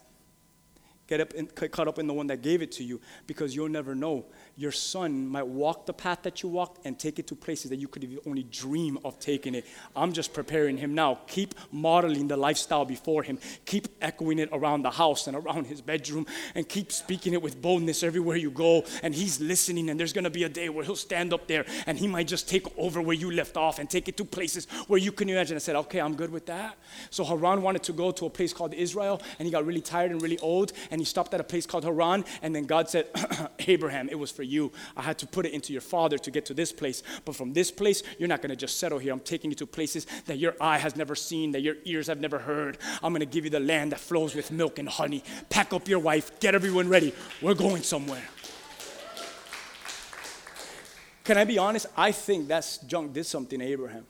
[1.09, 3.67] Get up in, caught up in the one that gave it to you because you'll
[3.67, 7.35] never know your son might walk the path that you walked and take it to
[7.35, 9.65] places that you could only dream of taking it.
[9.95, 11.21] I'm just preparing him now.
[11.27, 13.39] Keep modeling the lifestyle before him.
[13.65, 17.59] Keep echoing it around the house and around his bedroom and keep speaking it with
[17.59, 18.83] boldness everywhere you go.
[19.01, 21.65] And he's listening, and there's going to be a day where he'll stand up there
[21.87, 24.67] and he might just take over where you left off and take it to places
[24.87, 25.55] where you can imagine.
[25.55, 26.77] I said, okay, I'm good with that.
[27.09, 30.11] So Haran wanted to go to a place called Israel, and he got really tired
[30.11, 33.07] and really old, and he stopped at a place called Haran, and then God said,
[33.59, 34.71] Abraham, it was for you.
[34.95, 37.03] I had to put it into your father to get to this place.
[37.25, 39.13] But from this place, you're not going to just settle here.
[39.13, 42.19] I'm taking you to places that your eye has never seen, that your ears have
[42.19, 42.77] never heard.
[43.01, 45.23] I'm going to give you the land that flows with milk and honey.
[45.49, 47.13] Pack up your wife, get everyone ready.
[47.41, 48.27] We're going somewhere.
[51.23, 51.85] Can I be honest?
[51.95, 54.05] I think that junk did something to Abraham.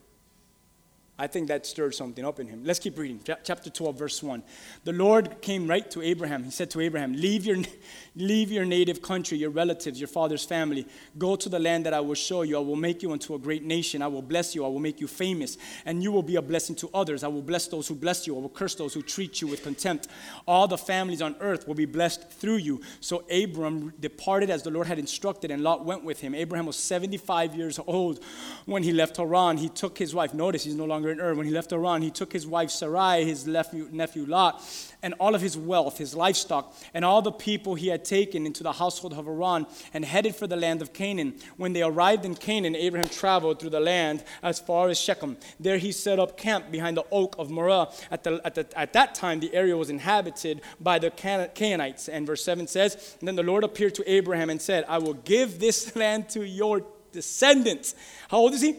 [1.19, 2.61] I think that stirred something up in him.
[2.63, 3.19] Let's keep reading.
[3.43, 4.41] Chapter 12, verse 1.
[4.85, 6.45] The Lord came right to Abraham.
[6.45, 7.57] He said to Abraham, Leave your,
[8.15, 10.87] leave your native country, your relatives, your father's family.
[11.17, 12.55] Go to the land that I will show you.
[12.55, 14.01] I will make you into a great nation.
[14.01, 14.63] I will bless you.
[14.63, 15.57] I will make you famous.
[15.85, 17.25] And you will be a blessing to others.
[17.25, 18.37] I will bless those who bless you.
[18.37, 20.07] I will curse those who treat you with contempt.
[20.47, 22.79] All the families on earth will be blessed through you.
[23.01, 26.33] So Abram departed as the Lord had instructed, and Lot went with him.
[26.33, 28.23] Abraham was 75 years old
[28.65, 29.57] when he left Haran.
[29.57, 30.33] He took his wife.
[30.33, 31.33] Notice he's no longer in Ur.
[31.35, 34.63] When he left Haran, he took his wife Sarai, his nephew, nephew Lot,
[35.01, 38.63] and all of his wealth, his livestock, and all the people he had taken into
[38.63, 41.35] the household of Haran, and headed for the land of Canaan.
[41.57, 45.37] When they arrived in Canaan, Abraham traveled through the land as far as Shechem.
[45.59, 47.87] There he set up camp behind the oak of Moreh.
[48.11, 52.09] At, the, at, the, at that time, the area was inhabited by the Canaanites.
[52.09, 55.59] And verse 7 says, Then the Lord appeared to Abraham and said, I will give
[55.59, 57.95] this land to your descendants.
[58.29, 58.75] How old is he?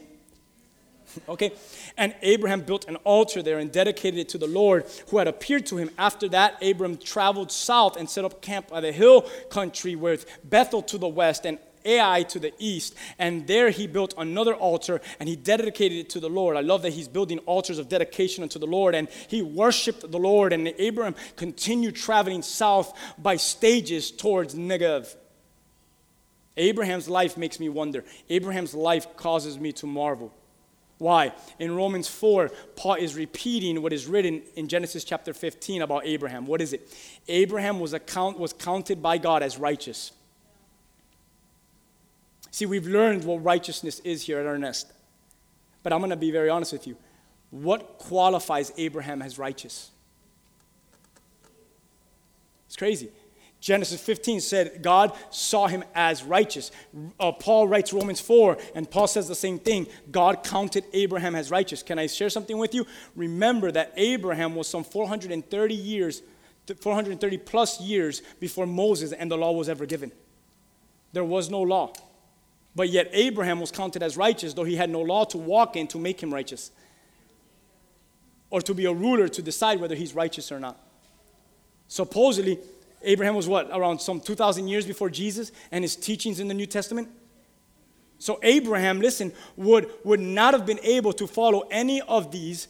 [1.28, 1.52] Okay?
[1.96, 5.66] And Abraham built an altar there and dedicated it to the Lord who had appeared
[5.66, 5.90] to him.
[5.98, 10.82] After that, Abraham traveled south and set up camp by the hill country with Bethel
[10.82, 12.94] to the west and Ai to the east.
[13.18, 16.56] And there he built another altar and he dedicated it to the Lord.
[16.56, 18.94] I love that he's building altars of dedication unto the Lord.
[18.94, 20.52] And he worshiped the Lord.
[20.52, 25.14] And Abraham continued traveling south by stages towards Negev.
[26.56, 28.04] Abraham's life makes me wonder.
[28.28, 30.34] Abraham's life causes me to marvel.
[31.00, 31.32] Why?
[31.58, 36.44] In Romans 4, Paul is repeating what is written in Genesis chapter 15 about Abraham.
[36.44, 36.94] What is it?
[37.26, 40.12] Abraham was, account, was counted by God as righteous.
[42.50, 44.92] See, we've learned what righteousness is here at our nest.
[45.82, 46.98] But I'm going to be very honest with you.
[47.50, 49.90] What qualifies Abraham as righteous?
[52.66, 53.08] It's crazy.
[53.60, 56.70] Genesis 15 said God saw him as righteous.
[57.18, 59.86] Uh, Paul writes Romans 4, and Paul says the same thing.
[60.10, 61.82] God counted Abraham as righteous.
[61.82, 62.86] Can I share something with you?
[63.14, 66.22] Remember that Abraham was some 430 years,
[66.80, 70.10] 430 plus years before Moses and the law was ever given.
[71.12, 71.92] There was no law.
[72.74, 75.86] But yet Abraham was counted as righteous, though he had no law to walk in
[75.88, 76.70] to make him righteous,
[78.48, 80.78] or to be a ruler to decide whether he's righteous or not.
[81.88, 82.58] Supposedly,
[83.02, 83.70] Abraham was what?
[83.72, 87.08] Around some 2,000 years before Jesus and his teachings in the New Testament?
[88.18, 92.68] So Abraham, listen, would, would not have been able to follow any of these,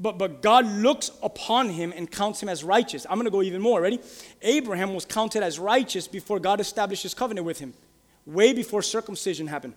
[0.00, 3.06] but, but God looks upon him and counts him as righteous.
[3.08, 3.80] I'm going to go even more.
[3.80, 4.00] Ready?
[4.42, 7.72] Abraham was counted as righteous before God established his covenant with him,
[8.26, 9.74] way before circumcision happened.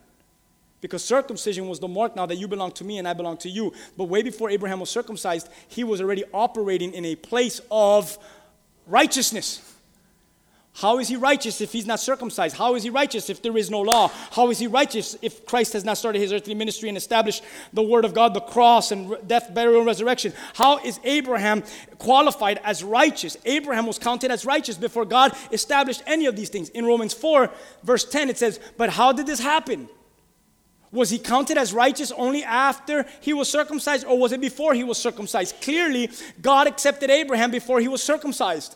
[0.81, 3.49] Because circumcision was the mark now that you belong to me and I belong to
[3.49, 3.73] you.
[3.98, 8.17] But way before Abraham was circumcised, he was already operating in a place of
[8.88, 9.62] righteousness.
[10.77, 12.58] How is he righteous if he's not circumcised?
[12.58, 14.10] How is he righteous if there is no law?
[14.31, 17.81] How is he righteous if Christ has not started his earthly ministry and established the
[17.81, 20.33] word of God, the cross and death, burial, and resurrection?
[20.54, 21.63] How is Abraham
[21.98, 23.38] qualified as righteous?
[23.46, 26.67] Abraham was counted as righteous before God established any of these things.
[26.67, 27.50] In Romans 4,
[27.83, 29.88] verse 10, it says, But how did this happen?
[30.96, 34.85] Was he counted as righteous only after he was circumcised, or was it before he
[34.85, 35.62] was circumcised?
[35.62, 36.10] Clearly,
[36.41, 38.75] God accepted Abraham before he was circumcised.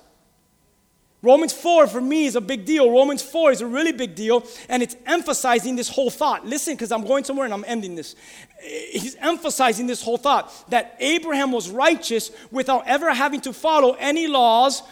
[1.22, 2.89] Romans 4 for me is a big deal.
[2.91, 6.45] Romans 4 is a really big deal, and it's emphasizing this whole thought.
[6.45, 8.15] Listen, because I'm going somewhere and I'm ending this.
[8.61, 14.28] He's emphasizing this whole thought that Abraham was righteous without ever having to follow any
[14.28, 14.84] laws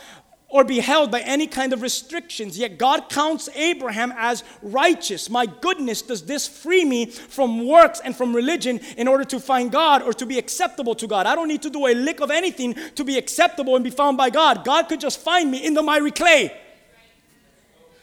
[0.49, 2.57] or be held by any kind of restrictions.
[2.57, 5.29] Yet God counts Abraham as righteous.
[5.29, 9.71] My goodness, does this free me from works and from religion in order to find
[9.71, 11.25] God or to be acceptable to God?
[11.25, 14.17] I don't need to do a lick of anything to be acceptable and be found
[14.17, 14.63] by God.
[14.63, 16.55] God could just find me in the miry clay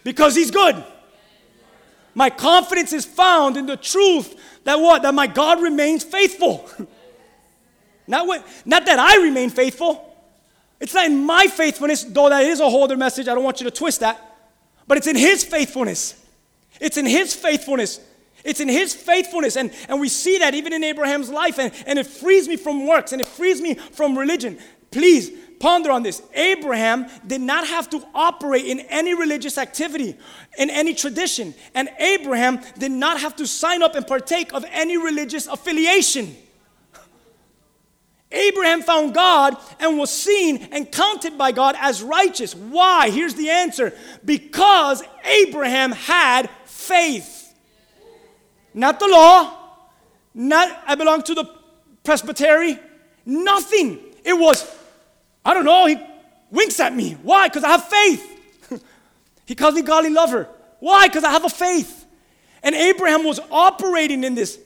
[0.03, 0.85] because He's good.
[2.15, 5.03] My confidence is found in the truth that what?
[5.03, 6.69] That my God remains faithful.
[8.07, 10.04] not, what, not that I remain faithful.
[10.85, 13.27] It's not in my faithfulness, though that is a whole other message.
[13.27, 14.21] I don't want you to twist that.
[14.87, 16.23] But it's in His faithfulness.
[16.79, 18.01] It's in His faithfulness.
[18.45, 19.57] It's in His faithfulness.
[19.57, 21.59] And, and we see that even in Abraham's life.
[21.59, 24.59] And, and it frees me from works and it frees me from religion.
[24.91, 26.21] Please ponder on this.
[26.35, 30.19] Abraham did not have to operate in any religious activity,
[30.59, 31.55] in any tradition.
[31.75, 36.37] And Abraham did not have to sign up and partake of any religious affiliation.
[38.35, 42.55] Abraham found God and was seen and counted by God as righteous.
[42.55, 43.11] Why?
[43.11, 47.55] Here's the answer because Abraham had faith.
[48.75, 49.57] Not the law,
[50.35, 51.45] not I belong to the
[52.03, 52.79] presbytery,
[53.25, 54.01] nothing.
[54.25, 54.69] It was,
[55.45, 55.97] I don't know, he
[56.51, 57.13] winks at me.
[57.23, 57.49] Why?
[57.49, 58.83] Because I have faith.
[59.47, 60.49] he calls me godly lover.
[60.81, 61.07] Why?
[61.07, 62.05] Because I have a faith.
[62.63, 64.59] And Abraham was operating in this.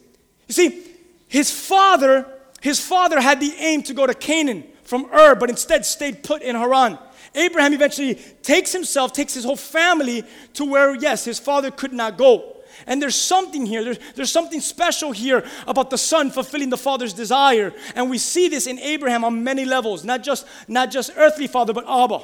[0.47, 0.85] You see,
[1.27, 2.27] his father
[2.61, 6.43] his father had the aim to go to Canaan from Ur, but instead stayed put
[6.43, 6.99] in Haran.
[7.35, 12.17] Abraham eventually takes himself, takes his whole family to where, yes, his father could not
[12.17, 12.57] go.
[12.87, 17.13] And there's something here, there's, there's something special here about the son fulfilling the father's
[17.13, 17.73] desire.
[17.95, 21.73] And we see this in Abraham on many levels, not just, not just earthly father,
[21.73, 22.21] but Abba.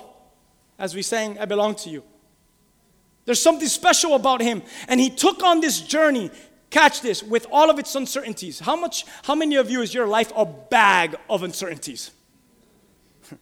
[0.78, 2.02] As we sang, I belong to you.
[3.24, 4.62] There's something special about him.
[4.88, 6.30] And he took on this journey
[6.74, 8.58] Catch this, with all of its uncertainties.
[8.58, 12.10] How much, how many of you is your life a bag of uncertainties?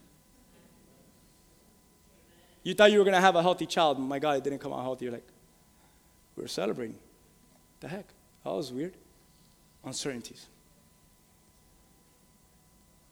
[2.63, 4.83] you thought you were gonna have a healthy child, my God, it didn't come out
[4.83, 5.07] healthy.
[5.07, 5.27] You're like,
[6.37, 6.99] we are celebrating.
[7.81, 8.05] The heck?
[8.45, 8.93] That was weird.
[9.83, 10.45] Uncertainties.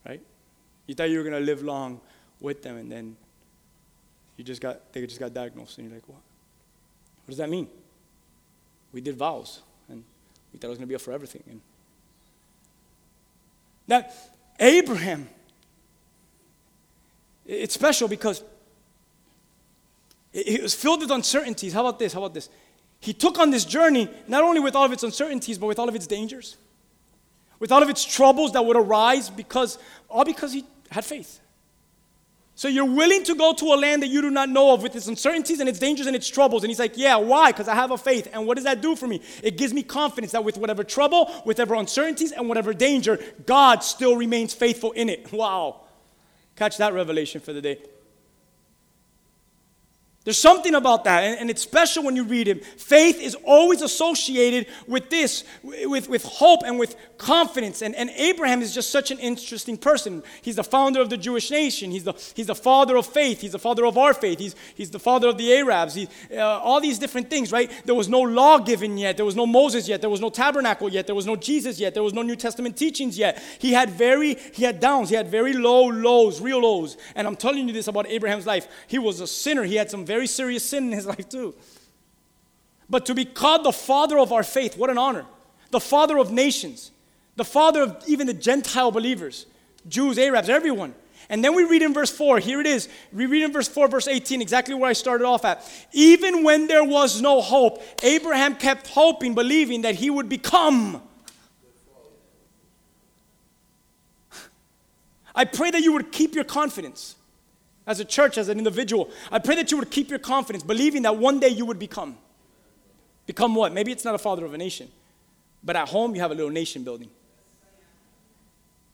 [0.06, 0.20] Right?
[0.86, 1.98] You thought you were gonna live long
[2.42, 3.16] with them, and then
[4.36, 6.20] you just got they just got diagnosed, and you're like, what?
[7.24, 7.68] What does that mean?
[8.92, 9.62] We did vows.
[10.52, 11.42] We thought it was going to be a forever thing.
[11.48, 11.60] And
[13.86, 14.06] now,
[14.58, 15.28] Abraham,
[17.46, 18.42] it's special because
[20.32, 21.72] it was filled with uncertainties.
[21.72, 22.12] How about this?
[22.12, 22.48] How about this?
[23.00, 25.88] He took on this journey not only with all of its uncertainties, but with all
[25.88, 26.56] of its dangers,
[27.58, 29.78] with all of its troubles that would arise because,
[30.08, 31.40] all because he had faith.
[32.60, 34.94] So you're willing to go to a land that you do not know of with
[34.94, 36.62] its uncertainties and its dangers and its troubles.
[36.62, 37.52] And he's like, Yeah, why?
[37.52, 38.28] Because I have a faith.
[38.34, 39.22] And what does that do for me?
[39.42, 44.14] It gives me confidence that with whatever trouble, whatever uncertainties, and whatever danger, God still
[44.14, 45.32] remains faithful in it.
[45.40, 45.86] Wow.
[46.54, 47.78] Catch that revelation for the day.
[50.30, 52.60] There's something about that, and, and, it's special when you read him.
[52.76, 57.82] Faith is always associated with this, with, with hope and with confidence.
[57.82, 60.22] And, and Abraham is just such an interesting person.
[60.40, 63.50] He's the founder of the Jewish nation, he's the, he's the father of faith, he's
[63.50, 66.80] the father of our faith, he's, he's the father of the Arabs, he, uh, all
[66.80, 67.68] these different things, right?
[67.84, 70.88] There was no law given yet, there was no Moses yet, there was no tabernacle
[70.88, 73.42] yet, there was no Jesus yet, there was no New Testament teachings yet.
[73.58, 76.96] He had very, he had downs, he had very low lows, real lows.
[77.16, 78.68] And I'm telling you this about Abraham's life.
[78.86, 81.54] He was a sinner, he had some very serious sin in his life too.
[82.88, 85.24] But to be called the father of our faith, what an honor.
[85.70, 86.90] The father of nations,
[87.36, 89.46] the father of even the Gentile believers,
[89.88, 90.94] Jews, Arabs, everyone.
[91.28, 92.88] And then we read in verse 4, here it is.
[93.12, 95.64] We read in verse 4, verse 18, exactly where I started off at.
[95.92, 101.00] Even when there was no hope, Abraham kept hoping, believing that he would become.
[105.36, 107.14] I pray that you would keep your confidence
[107.90, 109.10] as a church, as an individual.
[109.32, 112.16] I pray that you would keep your confidence, believing that one day you would become.
[113.26, 113.72] Become what?
[113.72, 114.88] Maybe it's not a father of a nation,
[115.64, 117.10] but at home you have a little nation building.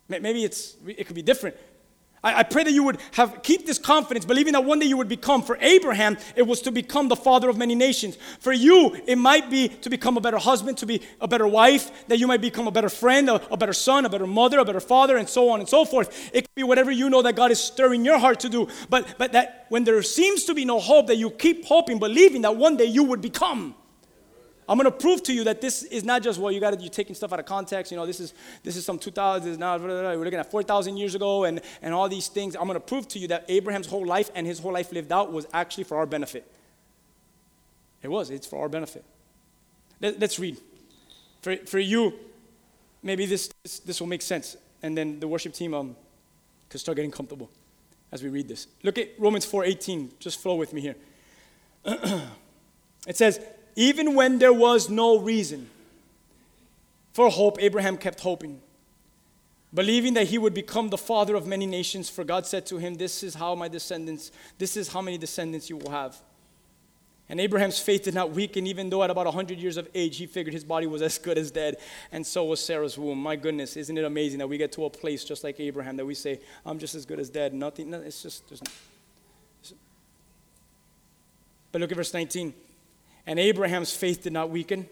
[0.09, 1.57] Maybe it's, it could be different.
[2.27, 4.97] I, I pray that you would have keep this confidence, believing that one day you
[4.97, 5.43] would become.
[5.43, 8.18] For Abraham, it was to become the father of many nations.
[8.41, 12.09] For you, it might be to become a better husband, to be a better wife,
[12.09, 14.64] that you might become a better friend, a, a better son, a better mother, a
[14.64, 16.31] better father, and so on and so forth.
[16.33, 18.66] It could be whatever you know that God is stirring your heart to do.
[18.91, 22.43] But but that when there seems to be no hope, that you keep hoping, believing
[22.43, 23.77] that one day you would become.
[24.69, 26.83] I'm going to prove to you that this is not just well, you got to
[26.83, 27.93] you taking stuff out of context.
[27.93, 29.59] You know, this is this is some 2,000.
[29.59, 32.57] Now we're looking at 4,000 years ago, and and all these things.
[32.57, 35.12] I'm going to prove to you that Abraham's whole life and his whole life lived
[35.12, 36.51] out was actually for our benefit.
[38.03, 38.31] It was.
[38.31, 39.05] It's for our benefit.
[40.01, 40.59] Let, us read.
[41.43, 42.14] For for you,
[43.03, 45.97] maybe this, this this will make sense, and then the worship team um
[46.69, 47.51] could start getting comfortable
[48.11, 48.67] as we read this.
[48.83, 50.19] Look at Romans 4:18.
[50.19, 50.97] Just flow with me here.
[51.85, 53.41] it says,
[53.77, 55.70] "Even when there was no reason
[57.12, 58.61] for hope, Abraham kept hoping,
[59.72, 62.95] believing that he would become the father of many nations, for God said to him,
[62.95, 66.20] "This is how my descendants, this is how many descendants you will have."
[67.29, 70.27] And Abraham's faith did not weaken, even though at about 100 years of age, he
[70.27, 71.77] figured his body was as good as dead,
[72.12, 73.20] and so was Sarah's womb.
[73.20, 76.07] My goodness, isn't it amazing that we get to a place just like Abraham that
[76.07, 77.53] we say, I'm just as good as dead?
[77.53, 78.62] Nothing, no, it's just, there's
[81.72, 82.55] but look at verse 19.
[83.27, 84.89] And Abraham's faith did not weaken,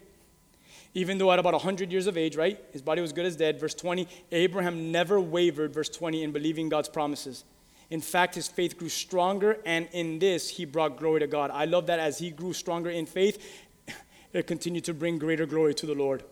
[0.93, 2.59] even though at about 100 years of age, right?
[2.73, 3.61] His body was good as dead.
[3.61, 7.45] Verse 20, Abraham never wavered, verse 20, in believing God's promises.
[7.91, 11.51] In fact, his faith grew stronger, and in this, he brought glory to God.
[11.53, 13.63] I love that as he grew stronger in faith,
[14.33, 16.25] it continued to bring greater glory to the Lord.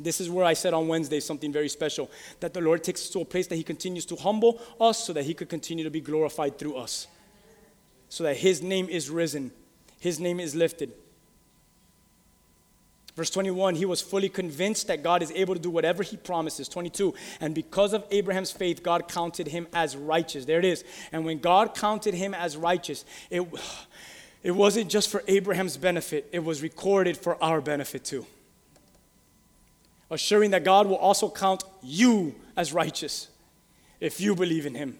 [0.00, 2.08] This is where I said on Wednesday something very special
[2.38, 5.12] that the Lord takes us to a place that he continues to humble us so
[5.12, 7.08] that he could continue to be glorified through us,
[8.08, 9.50] so that his name is risen,
[9.98, 10.92] his name is lifted.
[13.18, 16.68] Verse 21, he was fully convinced that God is able to do whatever he promises.
[16.68, 20.44] 22, and because of Abraham's faith, God counted him as righteous.
[20.44, 20.84] There it is.
[21.10, 23.42] And when God counted him as righteous, it,
[24.44, 28.24] it wasn't just for Abraham's benefit, it was recorded for our benefit too.
[30.12, 33.26] Assuring that God will also count you as righteous
[33.98, 34.96] if you believe in him.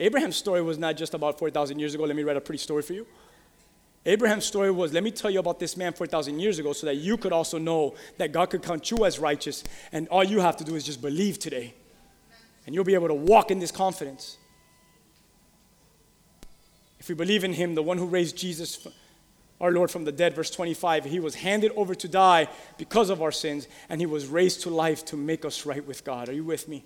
[0.00, 2.04] Abraham's story was not just about 4,000 years ago.
[2.04, 3.06] Let me write a pretty story for you.
[4.06, 6.96] Abraham's story was let me tell you about this man 4,000 years ago so that
[6.96, 10.56] you could also know that God could count you as righteous, and all you have
[10.58, 11.74] to do is just believe today.
[12.66, 14.38] And you'll be able to walk in this confidence.
[16.98, 18.86] If we believe in him, the one who raised Jesus,
[19.60, 22.48] our Lord, from the dead, verse 25, he was handed over to die
[22.78, 26.04] because of our sins, and he was raised to life to make us right with
[26.04, 26.28] God.
[26.28, 26.84] Are you with me?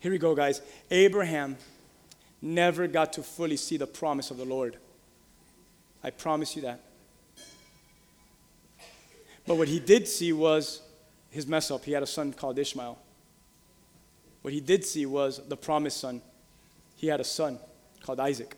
[0.00, 0.60] Here we go, guys.
[0.90, 1.56] Abraham
[2.42, 4.76] never got to fully see the promise of the Lord.
[6.04, 6.80] I promise you that.
[9.46, 10.82] But what he did see was
[11.30, 11.84] his mess up.
[11.84, 12.98] He had a son called Ishmael.
[14.42, 16.20] What he did see was the promised son.
[16.96, 17.58] He had a son
[18.02, 18.54] called Isaac.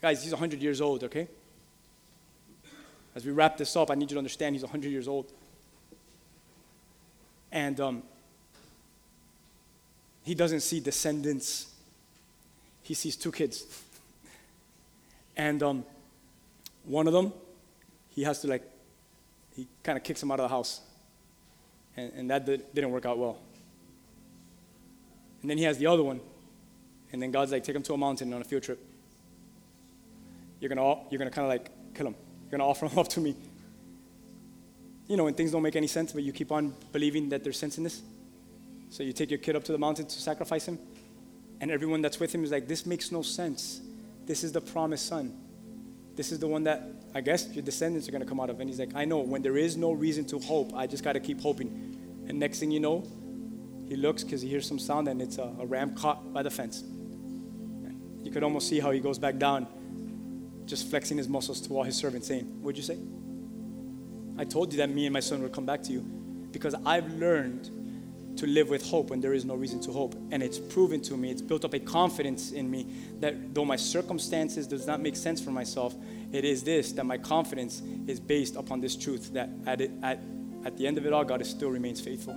[0.00, 1.28] Guys, he's 100 years old, okay?
[3.14, 5.32] As we wrap this up, I need you to understand he's 100 years old.
[7.50, 8.02] And um,
[10.24, 11.66] he doesn't see descendants,
[12.82, 13.66] he sees two kids.
[15.36, 15.84] And um,
[16.84, 17.32] one of them,
[18.08, 18.62] he has to like,
[19.54, 20.80] he kind of kicks him out of the house.
[21.96, 23.38] And, and that did, didn't work out well.
[25.40, 26.20] And then he has the other one.
[27.12, 28.80] And then God's like, take him to a mountain on a field trip.
[30.60, 32.14] You're gonna, you're gonna kind of like kill him.
[32.44, 33.36] You're gonna offer him up to me.
[35.08, 37.58] You know, when things don't make any sense, but you keep on believing that there's
[37.58, 38.00] sense in this.
[38.88, 40.78] So you take your kid up to the mountain to sacrifice him,
[41.60, 43.80] and everyone that's with him is like, this makes no sense.
[44.26, 45.36] This is the promised son.
[46.14, 46.82] This is the one that
[47.14, 48.60] I guess your descendants are going to come out of.
[48.60, 51.14] And he's like, I know, when there is no reason to hope, I just got
[51.14, 52.24] to keep hoping.
[52.28, 53.04] And next thing you know,
[53.88, 56.50] he looks because he hears some sound and it's a, a, ram caught by the
[56.50, 56.82] fence.
[58.22, 59.66] You could almost see how he goes back down,
[60.66, 62.98] just flexing his muscles to all his servants, saying, What'd you say?
[64.38, 67.12] I told you that me and my son would come back to you because I've
[67.14, 67.70] learned
[68.36, 70.14] to live with hope when there is no reason to hope.
[70.30, 72.86] And it's proven to me, it's built up a confidence in me
[73.20, 75.94] that though my circumstances does not make sense for myself,
[76.32, 80.20] it is this, that my confidence is based upon this truth that at, it, at,
[80.64, 82.34] at the end of it all, God still remains faithful.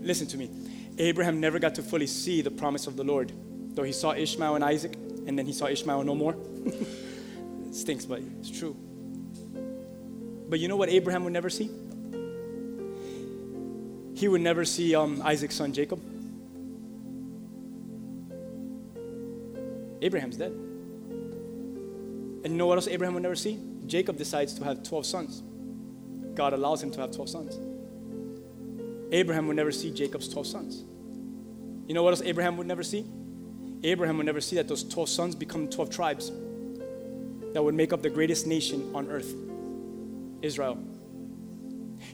[0.00, 0.50] Listen to me.
[0.98, 3.32] Abraham never got to fully see the promise of the Lord,
[3.74, 4.94] though he saw Ishmael and Isaac,
[5.26, 6.36] and then he saw Ishmael no more.
[6.64, 8.76] it stinks, but it's true.
[10.48, 11.70] But you know what Abraham would never see?
[14.18, 16.00] He would never see um, Isaac's son Jacob.
[20.02, 20.50] Abraham's dead.
[20.50, 23.60] And you know what else Abraham would never see?
[23.86, 25.44] Jacob decides to have 12 sons.
[26.34, 27.60] God allows him to have 12 sons.
[29.12, 30.82] Abraham would never see Jacob's 12 sons.
[31.86, 33.06] You know what else Abraham would never see?
[33.84, 36.32] Abraham would never see that those 12 sons become 12 tribes
[37.54, 39.32] that would make up the greatest nation on earth
[40.42, 40.76] Israel.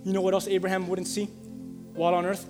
[0.05, 1.31] You know what else Abraham wouldn't see?
[1.95, 2.47] While on earth,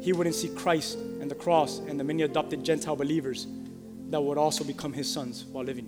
[0.00, 3.46] he wouldn't see Christ and the cross and the many adopted Gentile believers
[4.08, 5.86] that would also become his sons while living.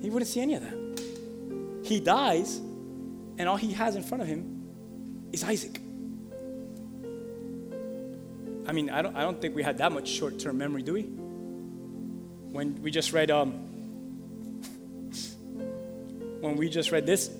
[0.00, 1.84] He wouldn't see any of that.
[1.84, 5.80] He dies, and all he has in front of him is Isaac.
[8.66, 10.92] I mean, I don't, I don't think we had that much short term memory, do
[10.92, 11.02] we?
[11.02, 13.52] When we just read, um,
[16.40, 17.30] when we just read this,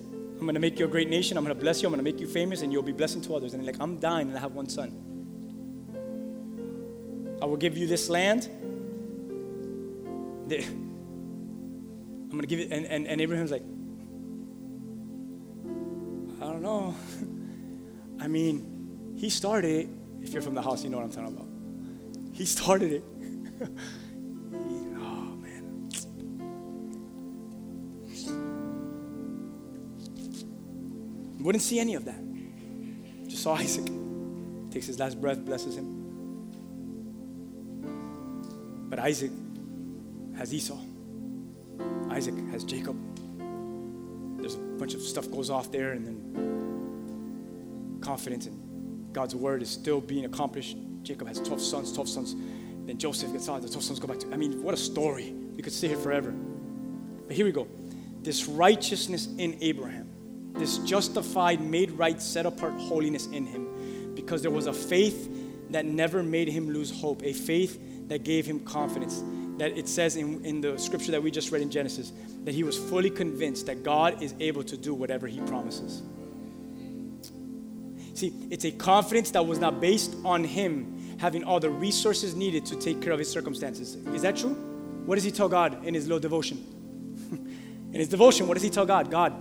[0.41, 1.37] I'm going to make you a great nation.
[1.37, 1.87] I'm going to bless you.
[1.87, 3.53] I'm going to make you famous, and you'll be blessing to others.
[3.53, 4.89] And like, I'm dying, and I have one son.
[7.39, 8.49] I will give you this land.
[10.49, 10.49] I'm
[12.31, 12.71] going to give it.
[12.71, 13.61] And, and, and Abraham's like,
[16.41, 16.95] I don't know.
[18.19, 19.89] I mean, he started it.
[20.23, 21.49] If you're from the house, you know what I'm talking about.
[22.33, 23.03] He started it.
[31.41, 32.21] Wouldn't see any of that.
[33.27, 33.89] Just saw Isaac.
[34.71, 35.97] Takes his last breath, blesses him.
[38.89, 39.31] But Isaac
[40.37, 40.77] has Esau.
[42.09, 42.97] Isaac has Jacob.
[44.39, 49.69] There's a bunch of stuff goes off there, and then confidence in God's word is
[49.69, 50.77] still being accomplished.
[51.03, 52.35] Jacob has 12 sons, 12 sons.
[52.85, 54.31] Then Joseph gets out, the 12 sons go back to.
[54.33, 55.31] I mean, what a story.
[55.55, 56.31] We could stay here forever.
[57.27, 57.67] But here we go.
[58.21, 60.10] This righteousness in Abraham,
[60.53, 65.29] this justified, made right, set apart holiness in him, because there was a faith
[65.71, 69.23] that never made him lose hope, a faith that gave him confidence.
[69.57, 72.11] That it says in, in the scripture that we just read in Genesis
[72.43, 76.01] that he was fully convinced that God is able to do whatever he promises.
[78.15, 82.65] See, it's a confidence that was not based on him having all the resources needed
[82.65, 83.95] to take care of his circumstances.
[84.13, 84.55] Is that true?
[85.05, 86.57] What does he tell God in his little devotion?
[87.93, 89.11] in his devotion, what does he tell God?
[89.11, 89.33] God,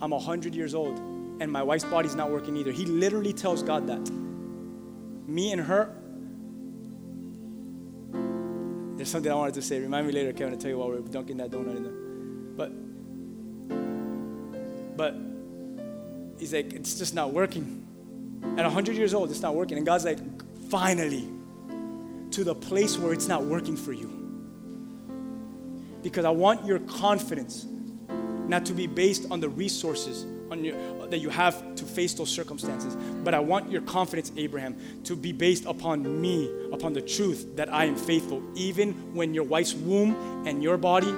[0.00, 0.98] I'm 100 years old
[1.40, 2.72] and my wife's body's not working either.
[2.72, 4.10] He literally tells God that.
[5.28, 5.94] Me and her,
[8.96, 9.78] there's something I wanted to say.
[9.80, 11.92] Remind me later, Kevin, to tell you while we're dunking that donut in there.
[12.56, 12.72] But,
[14.96, 15.14] but
[16.40, 17.84] he's like, it's just not working.
[18.56, 19.76] At 100 years old, it's not working.
[19.76, 20.18] And God's like,
[20.68, 21.28] finally,
[22.32, 24.14] to the place where it's not working for you.
[26.02, 27.66] Because I want your confidence
[28.48, 32.30] not to be based on the resources on your, that you have to face those
[32.30, 37.56] circumstances, but I want your confidence, Abraham, to be based upon me, upon the truth
[37.56, 41.12] that I am faithful, even when your wife's womb and your body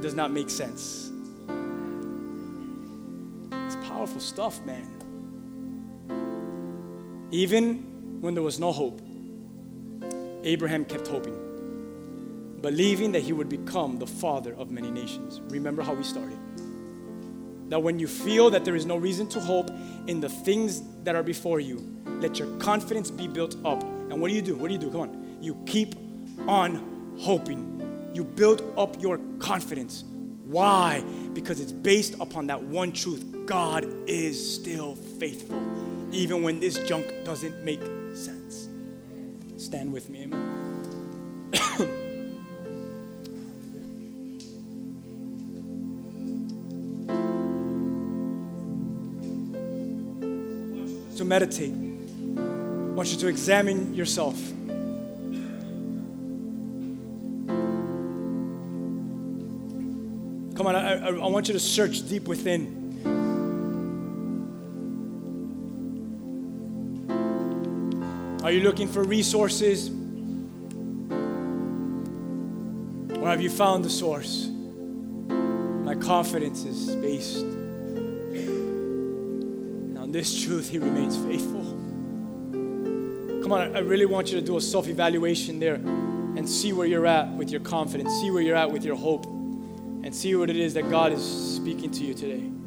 [0.00, 1.10] does not make sense.
[3.52, 4.88] It's powerful stuff, man.
[7.30, 9.00] Even when there was no hope,
[10.44, 15.40] Abraham kept hoping, believing that he would become the father of many nations.
[15.50, 16.38] Remember how we started.
[17.72, 19.70] That when you feel that there is no reason to hope
[20.06, 21.78] in the things that are before you,
[22.20, 23.82] let your confidence be built up.
[23.82, 24.54] And what do you do?
[24.56, 24.90] What do you do?
[24.90, 25.38] Come on.
[25.40, 25.94] You keep
[26.46, 28.10] on hoping.
[28.12, 30.04] You build up your confidence.
[30.44, 31.02] Why?
[31.32, 35.58] Because it's based upon that one truth God is still faithful,
[36.12, 37.80] even when this junk doesn't make
[38.14, 38.68] sense.
[39.56, 40.61] Stand with me, amen.
[51.32, 51.72] Meditate.
[51.72, 54.36] I want you to examine yourself.
[60.54, 62.80] Come on, I, I, I want you to search deep within.
[68.44, 69.88] Are you looking for resources?
[73.22, 74.48] Or have you found the source?
[75.88, 77.51] My confidence is based
[80.12, 80.68] this truth.
[80.68, 81.62] He remains faithful.
[83.42, 86.86] Come on, I really want you to do a self evaluation there and see where
[86.86, 90.50] you're at with your confidence, see where you're at with your hope, and see what
[90.50, 91.22] it is that God is
[91.56, 92.61] speaking to you today.